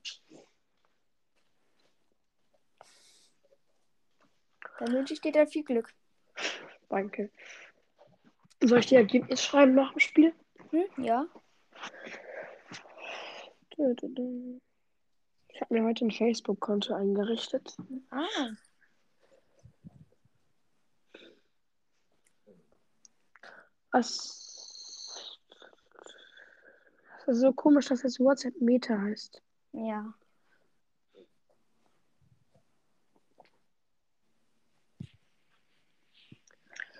Dann 4.79 4.93
wünsche 4.93 5.15
ich 5.15 5.21
dir 5.21 5.33
da 5.33 5.45
viel 5.47 5.65
Glück. 5.65 5.93
Danke. 6.89 7.31
Soll 8.63 8.79
ich 8.79 8.87
die 8.87 8.95
Ergebnis 8.95 9.43
schreiben 9.43 9.75
nach 9.75 9.93
dem 9.93 10.01
Spiel? 10.01 10.33
Hm? 10.71 11.05
Ja. 11.05 11.27
Ich 15.49 15.61
habe 15.61 15.75
mir 15.75 15.85
heute 15.85 16.05
ein 16.05 16.13
Facebook-Konto 16.13 16.95
eingerichtet. 16.95 17.77
Ah. 18.11 18.51
Was. 23.95 25.39
Das 27.25 27.37
ist 27.37 27.43
so 27.43 27.53
komisch, 27.53 27.87
dass 27.87 28.03
das 28.03 28.19
WhatsApp 28.19 28.61
Meta 28.61 29.01
heißt. 29.01 29.41
Ja. 29.71 30.13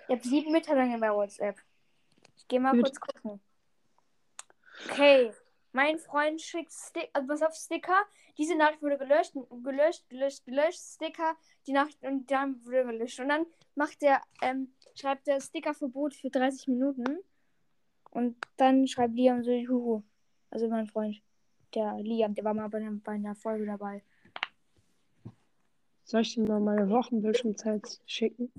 Ich 0.07 0.09
habe 0.09 0.23
sieben 0.23 0.53
Mitteilungen 0.53 1.01
bei 1.01 1.13
WhatsApp. 1.13 1.57
Ich 2.37 2.47
gehe 2.47 2.61
mal 2.61 2.71
Gut. 2.71 2.85
kurz 2.85 3.01
gucken. 3.01 3.41
Okay. 4.89 5.35
Mein 5.75 5.99
Freund 5.99 6.41
schickt 6.41 6.73
Stick 6.73 7.11
also 7.13 7.29
was 7.29 7.43
auf 7.43 7.53
Sticker. 7.53 8.01
Diese 8.39 8.57
Nachricht 8.57 8.81
wurde 8.81 8.97
gelöscht, 8.97 9.33
gelöscht, 9.65 10.09
gelöscht, 10.09 10.45
gelöscht. 10.45 10.79
Sticker, 10.79 11.37
die 11.67 11.73
Nachricht 11.73 12.01
und 12.05 12.31
dann 12.31 12.65
wurde 12.65 12.85
gelöscht. 12.85 13.19
Und 13.19 13.29
dann 13.29 13.45
macht 13.75 14.01
der, 14.01 14.23
ähm, 14.41 14.73
schreibt 14.95 15.27
der 15.27 15.41
Stickerverbot 15.41 16.15
für 16.15 16.31
30 16.31 16.69
Minuten. 16.69 17.19
Und 18.13 18.37
dann 18.57 18.87
schreibt 18.87 19.17
Liam 19.17 19.43
so, 19.43 19.51
Juhu. 19.51 20.05
Also 20.49 20.69
mein 20.69 20.87
Freund. 20.87 21.21
Der 21.75 21.99
Liam, 21.99 22.37
der 22.37 22.45
war 22.45 22.55
mal 22.55 22.69
bei 22.69 22.79
einer, 22.79 22.93
bei 22.93 23.13
einer 23.13 23.35
Folge 23.35 23.67
dabei. 23.67 24.05
Soll 26.05 26.21
ich 26.21 26.37
dir 26.37 26.47
mal 26.47 26.61
meine 26.61 26.89
Wochenbildschirmzeit 26.89 28.01
schicken? 28.07 28.53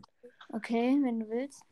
Okay, 0.49 0.99
wenn 1.01 1.21
du 1.21 1.30
willst. 1.30 1.63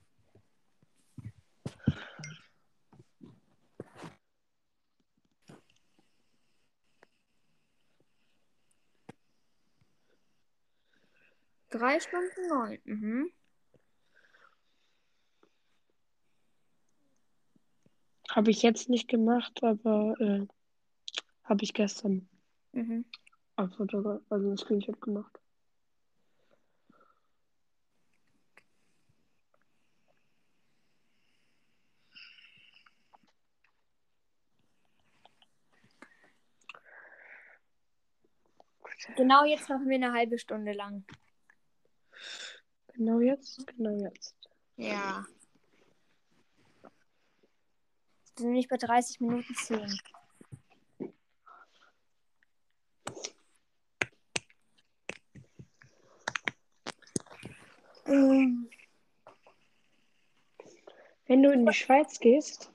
Drei 11.73 11.99
Stunden 11.99 12.47
neun. 12.49 12.79
Mhm. 12.83 13.31
Habe 18.29 18.51
ich 18.51 18.61
jetzt 18.61 18.89
nicht 18.89 19.07
gemacht, 19.07 19.63
aber 19.63 20.15
äh, 20.19 20.45
habe 21.43 21.63
ich 21.63 21.73
gestern 21.73 22.29
Mhm. 22.73 23.05
ein 23.55 23.71
Foto, 23.71 24.21
also 24.29 24.49
ein 24.51 24.57
Screenshot 24.57 25.01
gemacht. 25.01 25.39
Genau 39.15 39.45
jetzt 39.45 39.69
machen 39.69 39.89
wir 39.89 39.95
eine 39.95 40.13
halbe 40.13 40.37
Stunde 40.37 40.73
lang. 40.73 41.03
Genau 42.93 43.19
jetzt? 43.19 43.65
Genau 43.67 44.03
jetzt. 44.03 44.35
Ja. 44.77 45.25
sind 48.35 48.47
nämlich 48.47 48.67
bei 48.67 48.77
30 48.77 49.19
Minuten 49.19 49.55
10. 49.55 49.99
Ähm, 58.05 58.69
Wenn 61.25 61.41
du 61.41 61.51
in 61.51 61.65
die 61.65 61.73
Schweiz 61.73 62.19
gehst, 62.19 62.71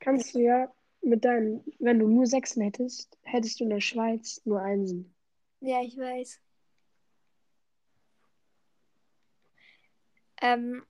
kannst 0.00 0.34
du 0.34 0.40
ja 0.40 0.72
mit 1.02 1.24
deinen, 1.24 1.62
wenn 1.78 1.98
du 1.98 2.08
nur 2.08 2.26
Sechsen 2.26 2.62
hättest, 2.62 3.18
hättest 3.22 3.60
du 3.60 3.64
in 3.64 3.70
der 3.70 3.80
Schweiz 3.80 4.40
nur 4.44 4.60
Einsen. 4.60 5.14
ja, 5.60 5.82
ich 5.82 5.96
weiß. 5.96 6.40
Ähm, 10.40 10.84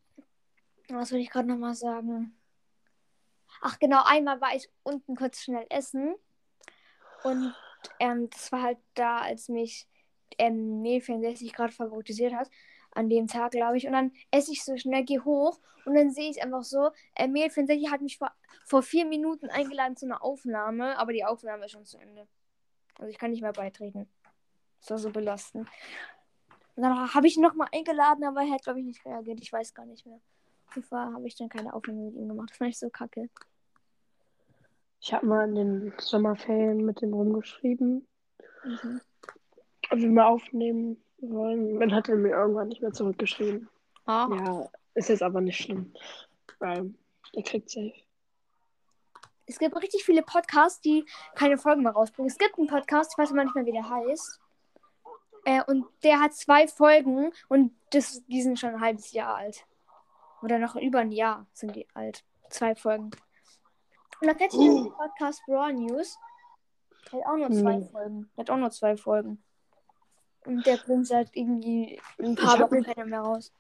was 0.89 1.13
will 1.13 1.21
ich 1.21 1.31
gerade 1.31 1.49
nochmal 1.49 1.75
sagen? 1.75 2.39
Ach 3.61 3.79
genau, 3.79 4.03
einmal 4.05 4.41
war 4.41 4.55
ich 4.55 4.69
unten 4.83 5.17
kurz 5.17 5.43
schnell 5.43 5.67
essen. 5.71 6.15
Und 7.25 7.55
ähm, 7.99 8.31
das 8.31 8.53
war 8.53 8.63
halt 8.63 8.79
da, 8.95 9.19
als 9.19 9.49
mich 9.49 9.89
ähm, 10.39 10.83
Mehl64 10.83 11.53
gerade 11.53 11.73
favorisiert 11.73 12.35
hat. 12.35 12.51
An 12.93 13.09
dem 13.09 13.27
Tag, 13.27 13.53
glaube 13.53 13.77
ich. 13.77 13.87
Und 13.87 13.93
dann 13.93 14.13
esse 14.31 14.53
ich 14.53 14.65
so 14.65 14.77
schnell, 14.77 15.05
gehe 15.05 15.25
hoch 15.25 15.59
und 15.85 15.95
dann 15.95 16.11
sehe 16.11 16.31
ich 16.31 16.43
einfach 16.43 16.65
so, 16.65 16.91
äh, 17.15 17.27
Mehl64 17.27 17.91
hat 17.91 18.01
mich 18.01 18.19
vor, 18.19 18.31
vor 18.67 18.83
vier 18.83 19.07
Minuten 19.07 19.49
eingeladen 19.49 19.97
zu 19.97 20.07
einer 20.07 20.23
Aufnahme, 20.23 20.99
aber 20.99 21.13
die 21.13 21.25
Aufnahme 21.25 21.65
ist 21.65 21.73
schon 21.73 21.87
zu 21.87 21.99
Ende. 21.99 22.29
Also 22.99 23.11
ich 23.11 23.19
kann 23.19 23.31
nicht 23.31 23.41
mehr 23.41 23.53
beitreten. 23.53 24.07
Das 24.81 24.91
war 24.91 24.99
so 24.99 25.11
belastend. 25.11 25.69
Und 26.79 26.85
dann 26.85 27.12
habe 27.12 27.27
ich 27.27 27.37
ihn 27.37 27.43
nochmal 27.43 27.67
eingeladen, 27.75 28.23
aber 28.23 28.43
er 28.43 28.51
hat, 28.53 28.62
glaube 28.62 28.79
ich, 28.79 28.87
nicht 28.87 29.05
reagiert. 29.05 29.41
Ich 29.43 29.53
weiß 29.53 29.75
gar 29.75 29.85
nicht 29.85 30.07
mehr. 30.07 30.21
Auf 30.69 30.77
jeden 30.77 30.87
Fall 30.87 31.12
habe 31.12 31.27
ich 31.27 31.35
dann 31.35 31.49
keine 31.49 31.75
Aufnahme 31.75 32.03
mit 32.03 32.14
ihm 32.14 32.29
gemacht. 32.29 32.51
Das 32.51 32.57
fand 32.57 32.71
ich 32.71 32.79
so 32.79 32.88
kacke. 32.88 33.29
Ich 35.01 35.12
habe 35.12 35.27
mal 35.27 35.49
in 35.49 35.55
den 35.57 35.93
Sommerferien 35.99 36.85
mit 36.85 37.03
dem 37.03 37.14
rumgeschrieben, 37.14 38.07
Mhm. 38.62 39.01
ob 39.91 39.99
wir 39.99 40.09
mal 40.09 40.27
aufnehmen 40.27 41.03
wollen. 41.19 41.81
Dann 41.81 41.93
hat 41.93 42.09
er 42.09 42.14
mir 42.14 42.31
irgendwann 42.31 42.69
nicht 42.69 42.81
mehr 42.81 42.93
zurückgeschrieben. 42.93 43.69
Ah. 44.07 44.29
Ja, 44.31 44.69
ist 44.95 45.09
jetzt 45.09 45.23
aber 45.25 45.41
nicht 45.41 45.59
schlimm, 45.61 45.93
weil 46.61 46.95
er 47.33 47.43
kriegt 47.43 47.71
safe. 47.71 47.93
Es 49.47 49.59
gibt 49.59 49.75
richtig 49.77 50.05
viele 50.05 50.23
Podcasts, 50.23 50.81
die 50.81 51.05
keine 51.35 51.59
Folgen 51.59 51.83
mehr 51.83 51.93
rausbringen. 51.93 52.31
Es 52.31 52.38
gibt 52.38 52.57
einen 52.57 52.69
Podcast, 52.69 53.14
ich 53.14 53.19
weiß 53.19 53.33
aber 53.33 53.43
nicht 53.43 53.57
mehr, 53.57 53.67
wie 53.67 53.73
der 53.73 53.91
heißt. 53.91 54.41
Äh, 55.49 55.63
und 55.67 55.87
der 56.03 56.21
hat 56.21 56.35
zwei 56.35 56.69
Folgen 56.69 57.33
und 57.49 57.75
das, 57.91 58.23
die 58.27 58.43
sind 58.43 58.59
schon 58.59 58.75
ein 58.75 58.81
halbes 58.83 59.13
Jahr 59.13 59.37
alt. 59.37 59.65
Oder 60.43 60.59
noch 60.59 60.77
über 60.77 60.99
ein 60.99 61.11
Jahr 61.11 61.47
sind 61.55 61.75
die 61.75 61.89
alt. 61.95 62.23
Zwei 62.51 62.75
Folgen. 62.75 63.11
Und 64.21 64.27
dann 64.27 64.37
kennst 64.37 64.57
du 64.57 64.61
den 64.61 64.93
Podcast 64.93 65.41
Raw 65.49 65.73
News. 65.73 66.19
Der 67.11 67.21
hat 67.21 67.27
auch 67.27 67.37
nur 67.37 67.51
zwei 67.51 67.77
Nee. 67.79 67.89
Folgen. 67.91 68.31
Der 68.37 68.43
hat 68.43 68.51
auch 68.51 68.59
nur 68.59 68.71
zwei 68.71 68.99
Folgen. 68.99 69.43
Und 70.45 70.67
der 70.67 70.77
bringt 70.77 71.07
seit 71.07 71.35
irgendwie 71.35 71.99
ein 72.19 72.35
paar 72.35 72.61
Wochen 72.61 72.83
keine 72.83 73.07
mehr 73.07 73.21
raus. 73.21 73.51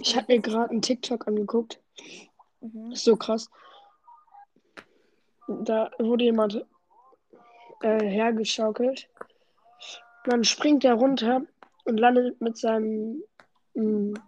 Ich 0.00 0.16
habe 0.16 0.32
mir 0.32 0.40
gerade 0.40 0.70
einen 0.70 0.80
TikTok 0.80 1.28
angeguckt. 1.28 1.78
Mhm. 2.60 2.92
Ist 2.92 3.04
so 3.04 3.16
krass. 3.16 3.50
Da 5.46 5.90
wurde 5.98 6.24
jemand 6.24 6.64
äh, 7.82 8.02
hergeschaukelt. 8.02 9.10
Dann 10.24 10.44
springt 10.44 10.84
er 10.84 10.94
runter 10.94 11.42
und 11.84 11.98
landet 11.98 12.40
mit 12.40 12.56
seinem, 12.56 13.22
mh, 13.74 14.20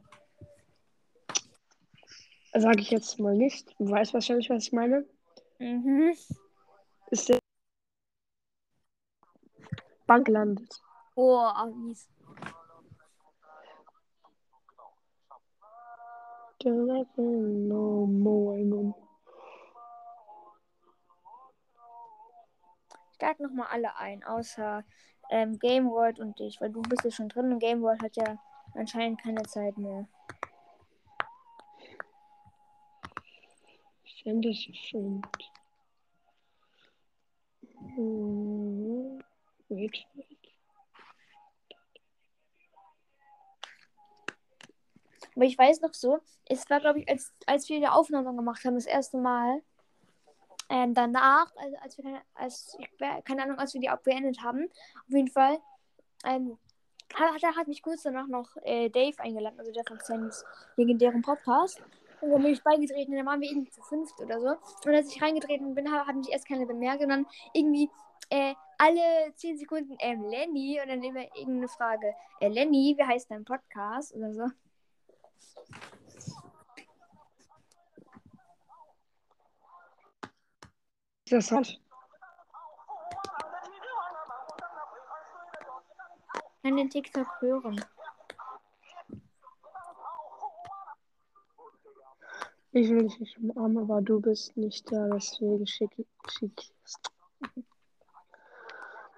sage 2.53 2.81
ich 2.81 2.91
jetzt 2.91 3.19
mal 3.21 3.35
nicht, 3.35 3.75
du 3.79 3.91
weißt 3.91 4.15
wahrscheinlich, 4.15 4.51
was 4.51 4.67
ich 4.67 4.73
meine, 4.73 5.05
Mhm. 5.59 6.15
ist 7.11 7.29
der 7.29 7.39
Bank 10.07 10.27
gelandet. 10.27 10.83
Oh, 11.15 11.49
mies. 11.75 12.09
No 16.65 18.07
more. 18.07 18.95
Ich 23.13 23.21
lade 23.21 23.43
nochmal 23.43 23.69
alle 23.71 23.97
ein, 23.97 24.25
außer 24.25 24.83
ähm, 25.31 25.59
Game 25.59 25.91
World 25.91 26.21
und 26.21 26.39
dich, 26.39 26.61
weil 26.61 26.71
du 26.71 26.83
bist 26.83 27.05
ja 27.05 27.11
schon 27.11 27.29
drin 27.29 27.53
und 27.53 27.59
Game 27.59 27.83
World 27.83 28.03
hat 28.03 28.17
ja 28.17 28.39
anscheinend 28.75 29.23
keine 29.23 29.43
Zeit 29.43 29.77
mehr. 29.79 30.07
Send 34.23 34.47
as 34.47 34.67
a 34.69 34.73
friend. 34.91 35.25
Hmm, 37.97 39.19
Wait, 39.69 40.07
wait. 40.15 40.27
Aber 45.37 45.45
ich 45.45 45.59
weiß 45.59 45.81
noch 45.81 45.95
so, 45.95 46.19
es 46.47 46.69
war, 46.71 46.81
glaube 46.81 47.01
ich, 47.01 47.09
als, 47.09 47.33
als 47.47 47.69
wir 47.69 47.81
die 47.81 47.89
Aufnahme 47.89 48.35
gemacht 48.35 48.65
haben, 48.65 48.75
das 48.75 48.87
erste 48.87 49.19
Mal. 49.19 49.63
Ähm, 50.69 50.95
danach, 50.95 51.53
also 51.57 51.77
als 51.83 51.97
wir 51.99 52.05
keine, 52.05 52.23
als, 52.35 52.77
keine 53.25 53.43
Ahnung, 53.43 53.59
als 53.59 53.75
wir 53.75 53.81
die 53.81 53.91
auch 53.91 54.01
beendet 54.01 54.43
haben, 54.43 54.69
auf 55.07 55.15
jeden 55.15 55.29
Fall, 55.29 55.59
ähm, 56.25 56.59
hat, 57.15 57.43
hat, 57.57 57.69
mich 57.69 57.83
kurz 57.83 58.03
danach 58.03 58.27
noch 58.27 58.57
äh, 58.63 58.89
Dave 58.89 59.19
eingeladen, 59.19 59.59
also 59.59 59.73
der 59.73 59.85
von 59.85 59.99
Sandys 60.01 60.45
legendären 60.77 61.23
Podcast. 61.23 61.83
Und 62.21 62.31
dann 62.31 62.43
bin 62.43 62.53
ich 62.53 62.63
beigetreten 62.63 63.13
und 63.13 63.19
dann 63.19 63.27
waren 63.27 63.41
wir 63.41 63.51
irgendwie 63.51 63.71
zu 63.71 63.83
fünft 63.83 64.19
oder 64.21 64.41
so. 64.41 64.57
Und 64.87 64.95
als 64.95 65.15
ich 65.15 65.21
reingetreten 65.21 65.75
bin, 65.75 65.91
hat, 65.93 66.07
hat 66.07 66.17
mich 66.17 66.31
erst 66.31 66.49
keiner 66.49 66.65
bemerkt 66.65 67.03
und 67.03 67.11
dann 67.11 67.27
irgendwie 67.53 67.91
äh, 68.31 68.55
alle 68.79 69.35
zehn 69.35 69.59
Sekunden, 69.59 69.97
ähm, 70.01 70.25
Lenny 70.25 70.81
und 70.83 70.89
dann 70.89 71.03
immer 71.03 71.23
irgendeine 71.37 71.69
Frage, 71.69 72.15
äh, 72.41 72.49
Lenny, 72.49 72.95
wie 72.97 73.05
heißt 73.05 73.31
dein 73.31 73.45
Podcast 73.45 74.15
oder 74.15 74.33
so. 74.33 74.45
Das 81.31 81.51
hat. 81.51 81.81
kann 86.65 86.77
den 86.79 86.89
TikTok 86.89 87.27
hören. 87.41 87.85
Ich 92.73 92.89
will 92.89 93.07
dich 93.07 93.21
nicht 93.21 93.39
umarmen, 93.39 93.79
aber 93.79 94.01
du 94.01 94.21
bist 94.21 94.57
nicht 94.57 94.91
da, 94.91 95.09
deswegen 95.09 95.67
schicke 95.67 96.07
schick. 96.29 96.61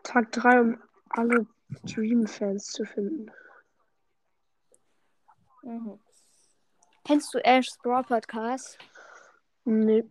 Tag 0.03 0.33
3, 0.33 0.61
um 0.61 0.83
alle 1.11 1.47
Dream-Fans 1.85 2.67
zu 2.73 2.85
finden. 2.85 3.31
Mhm. 5.63 6.01
Kennst 7.05 7.33
du 7.33 7.39
Ash's 7.39 7.79
Brawl 7.79 8.03
Podcast? 8.03 8.77
Nee. 9.65 10.05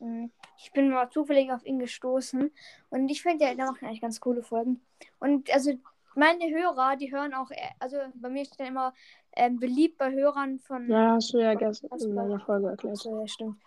Mhm. 0.00 0.32
Ich 0.58 0.72
bin 0.72 0.90
mal 0.90 1.10
zufällig 1.10 1.52
auf 1.52 1.64
ihn 1.64 1.78
gestoßen 1.78 2.50
und 2.90 3.08
ich 3.08 3.22
finde, 3.22 3.44
der, 3.44 3.54
der 3.54 3.66
macht 3.66 3.82
eigentlich 3.82 4.00
ganz 4.00 4.20
coole 4.20 4.42
Folgen. 4.42 4.80
Und 5.18 5.52
also 5.52 5.72
meine 6.14 6.48
Hörer, 6.48 6.96
die 6.96 7.12
hören 7.12 7.34
auch, 7.34 7.50
äh, 7.50 7.70
also 7.80 7.98
bei 8.14 8.28
mir 8.28 8.44
steht 8.44 8.60
dann 8.60 8.68
immer 8.68 8.94
ähm, 9.36 9.58
beliebt 9.58 9.98
bei 9.98 10.12
Hörern 10.12 10.60
von. 10.60 10.88
Ja, 10.88 11.14
hast 11.14 11.32
du 11.32 11.38
ja 11.38 11.54
gestern 11.54 11.98
in 11.98 12.14
meiner 12.14 12.40
Folge 12.40 12.68
erklärt. 12.68 12.94
Achso, 12.94 13.20
ja, 13.20 13.26
stimmt. 13.26 13.60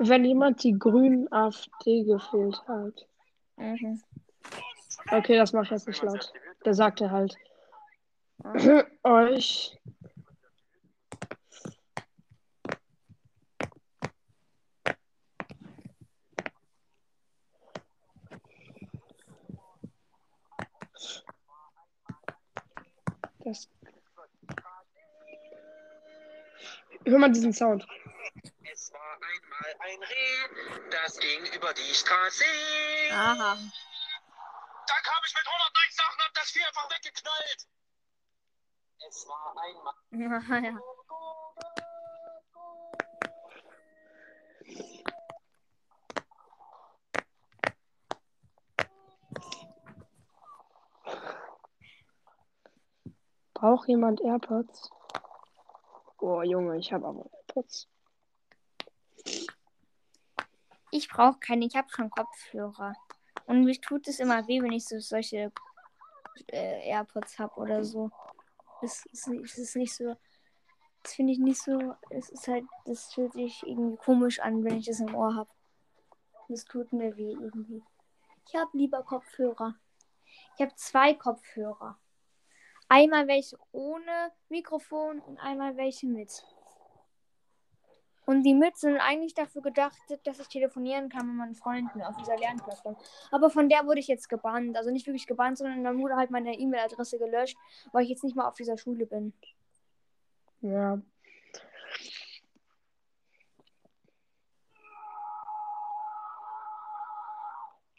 Wenn 0.00 0.24
jemand 0.24 0.62
die 0.62 0.78
grünen 0.78 1.30
AfD 1.32 2.04
gefehlt 2.04 2.62
hat. 2.68 3.08
Mhm. 3.56 4.00
Okay, 5.10 5.36
das 5.36 5.52
mache 5.52 5.64
ich 5.64 5.70
jetzt 5.72 5.88
nicht 5.88 6.02
laut. 6.02 6.32
Der 6.64 6.74
sagte 6.74 7.10
halt. 7.10 7.36
euch. 9.02 9.76
Das. 23.44 23.68
Hör 27.06 27.18
mal 27.18 27.32
diesen 27.32 27.52
Sound. 27.52 27.86
Es 28.70 28.92
war 28.92 29.00
einmal 29.00 29.74
ein 29.80 30.02
Reh, 30.02 30.90
das 30.90 31.18
ging 31.18 31.44
über 31.54 31.72
die 31.72 31.94
Straße. 31.94 32.44
Aha. 33.10 33.56
Da 34.86 34.94
kam 35.02 35.22
ich 35.26 35.34
mit 35.34 35.46
101 35.46 35.96
Sachen, 35.96 36.20
hab 36.24 36.34
das 36.34 36.50
Vieh 36.50 36.64
einfach 36.64 36.90
weggeknallt. 36.90 37.68
Es 39.08 39.26
war 39.26 39.54
einmal. 39.56 40.64
ja. 40.64 40.78
Braucht 53.54 53.88
jemand 53.88 54.20
AirPods? 54.20 54.90
Oh, 56.18 56.42
Junge, 56.42 56.76
ich 56.78 56.92
habe 56.92 57.06
aber 57.06 57.24
AirPods. 57.32 57.88
Ich 60.90 61.08
brauche 61.08 61.38
keine, 61.40 61.64
ich 61.64 61.74
habe 61.74 61.88
schon 61.90 62.10
Kopfhörer. 62.10 62.92
Und 63.46 63.64
mich 63.64 63.80
tut 63.80 64.06
es 64.06 64.20
immer 64.20 64.46
weh, 64.46 64.62
wenn 64.62 64.72
ich 64.72 64.86
so 64.86 65.00
solche 65.00 65.50
äh, 66.48 66.88
AirPods 66.88 67.38
habe 67.38 67.54
oder 67.56 67.84
so. 67.84 68.10
Das 68.80 69.04
ist, 69.06 69.26
das 69.26 69.58
ist 69.58 69.76
nicht 69.76 69.94
so. 69.94 70.16
Das 71.02 71.14
finde 71.14 71.32
ich 71.32 71.38
nicht 71.38 71.60
so. 71.60 71.94
Es 72.10 72.28
ist 72.28 72.48
halt. 72.48 72.64
Das 72.84 73.12
fühlt 73.12 73.32
sich 73.32 73.62
irgendwie 73.66 73.96
komisch 73.96 74.40
an, 74.40 74.64
wenn 74.64 74.78
ich 74.78 74.86
das 74.86 75.00
im 75.00 75.14
Ohr 75.14 75.34
habe. 75.34 75.50
Das 76.48 76.64
tut 76.64 76.92
mir 76.92 77.16
weh 77.16 77.32
irgendwie. 77.32 77.82
Ich 78.46 78.54
habe 78.54 78.70
lieber 78.76 79.02
Kopfhörer. 79.02 79.74
Ich 80.56 80.62
habe 80.62 80.74
zwei 80.76 81.14
Kopfhörer. 81.14 81.98
Einmal 82.88 83.28
welche 83.28 83.58
ohne 83.72 84.32
Mikrofon 84.48 85.20
und 85.20 85.38
einmal 85.38 85.76
welche 85.76 86.06
mit. 86.06 86.42
Und 88.28 88.42
die 88.42 88.52
mit 88.52 88.76
sind 88.76 88.98
eigentlich 88.98 89.32
dafür 89.32 89.62
gedacht, 89.62 89.96
dass 90.24 90.38
ich 90.38 90.48
telefonieren 90.48 91.08
kann 91.08 91.26
mit 91.28 91.36
meinen 91.36 91.54
Freunden 91.54 92.02
auf 92.02 92.14
dieser 92.18 92.36
Lernplattform. 92.36 92.94
Aber 93.30 93.48
von 93.48 93.70
der 93.70 93.86
wurde 93.86 94.00
ich 94.00 94.06
jetzt 94.06 94.28
gebannt. 94.28 94.76
Also 94.76 94.90
nicht 94.90 95.06
wirklich 95.06 95.26
gebannt, 95.26 95.56
sondern 95.56 95.82
dann 95.82 95.98
wurde 95.98 96.14
halt 96.14 96.30
meine 96.30 96.52
E-Mail-Adresse 96.52 97.18
gelöscht, 97.18 97.56
weil 97.90 98.02
ich 98.02 98.10
jetzt 98.10 98.24
nicht 98.24 98.36
mal 98.36 98.46
auf 98.46 98.56
dieser 98.56 98.76
Schule 98.76 99.06
bin. 99.06 99.32
Ja. 100.60 101.00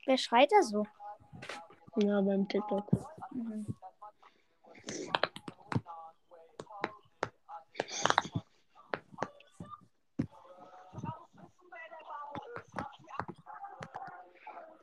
Wer 0.06 0.18
schreit 0.20 0.52
da 0.52 0.62
so? 0.62 0.86
Ja, 2.04 2.22
beim 2.22 2.48
TikTok. 2.48 2.86
Mhm. 3.32 3.66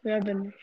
Wer 0.07 0.21
bin 0.21 0.45
ich? 0.45 0.55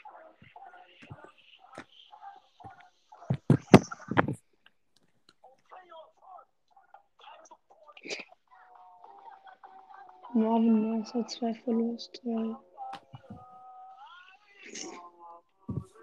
Marvin 10.33 10.91
Mercer 10.91 11.27
2 11.27 11.53
Verlust 11.55 12.21
3. 12.23 12.55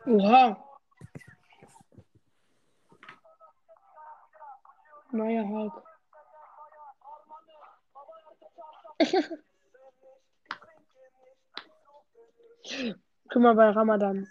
Oha! 0.04 0.62
Neuer 5.12 5.48
Hulk. 5.48 5.82
Guck 13.32 13.42
mal 13.42 13.54
bei 13.54 13.70
Ramadan. 13.70 14.26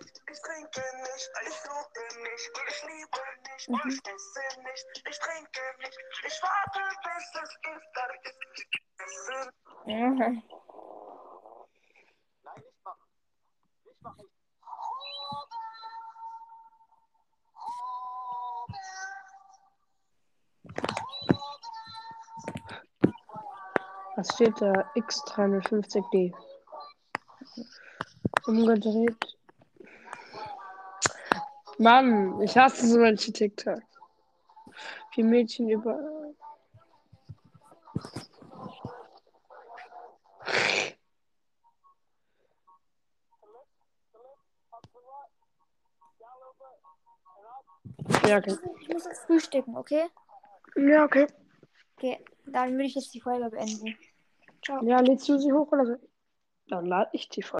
Ich 0.00 0.40
trinke 0.42 0.82
nicht, 1.02 1.30
ich 1.46 1.54
suche 1.62 2.02
nicht, 2.22 2.50
ich 2.68 2.82
liebe 2.82 3.20
nicht, 3.46 3.68
ich 3.68 4.00
esse 4.12 4.60
nicht, 4.62 5.02
ich 5.08 5.18
trinke 5.20 5.60
nicht, 5.78 5.98
ich 6.26 6.42
warte, 6.42 6.80
bis 7.04 7.26
es 7.40 7.50
ist, 7.70 7.88
dann 7.94 8.10
ist 8.24 9.28
es. 9.28 9.46
Mhm. 9.86 10.18
Nein. 10.18 10.42
Was 24.16 24.28
steht 24.34 24.60
da? 24.60 24.72
X350D. 24.96 26.34
Umgedreht. 28.52 29.38
Mann, 31.78 32.40
ich 32.42 32.56
hasse 32.56 32.86
so 32.86 32.98
manche 32.98 33.32
TikTok. 33.32 33.80
Wie 35.14 35.22
Mädchen 35.22 35.70
über. 35.70 35.98
Ja, 48.26 48.38
okay. 48.38 48.56
Ich 48.80 48.88
muss 48.88 49.04
jetzt 49.04 49.24
frühstücken, 49.26 49.76
okay? 49.76 50.04
Ja, 50.76 51.04
okay. 51.04 51.26
Okay, 51.96 52.22
dann 52.46 52.72
würde 52.72 52.84
ich 52.84 52.94
jetzt 52.94 53.14
die 53.14 53.20
Folge 53.20 53.48
beenden. 53.48 53.96
Ciao. 54.62 54.84
Ja, 54.84 55.00
lädst 55.00 55.28
du 55.28 55.38
sie 55.38 55.52
hoch 55.52 55.72
oder 55.72 55.86
so? 55.86 55.96
Dann 56.68 56.86
lade 56.86 57.10
ich 57.12 57.28
die 57.28 57.42
Folge. 57.42 57.50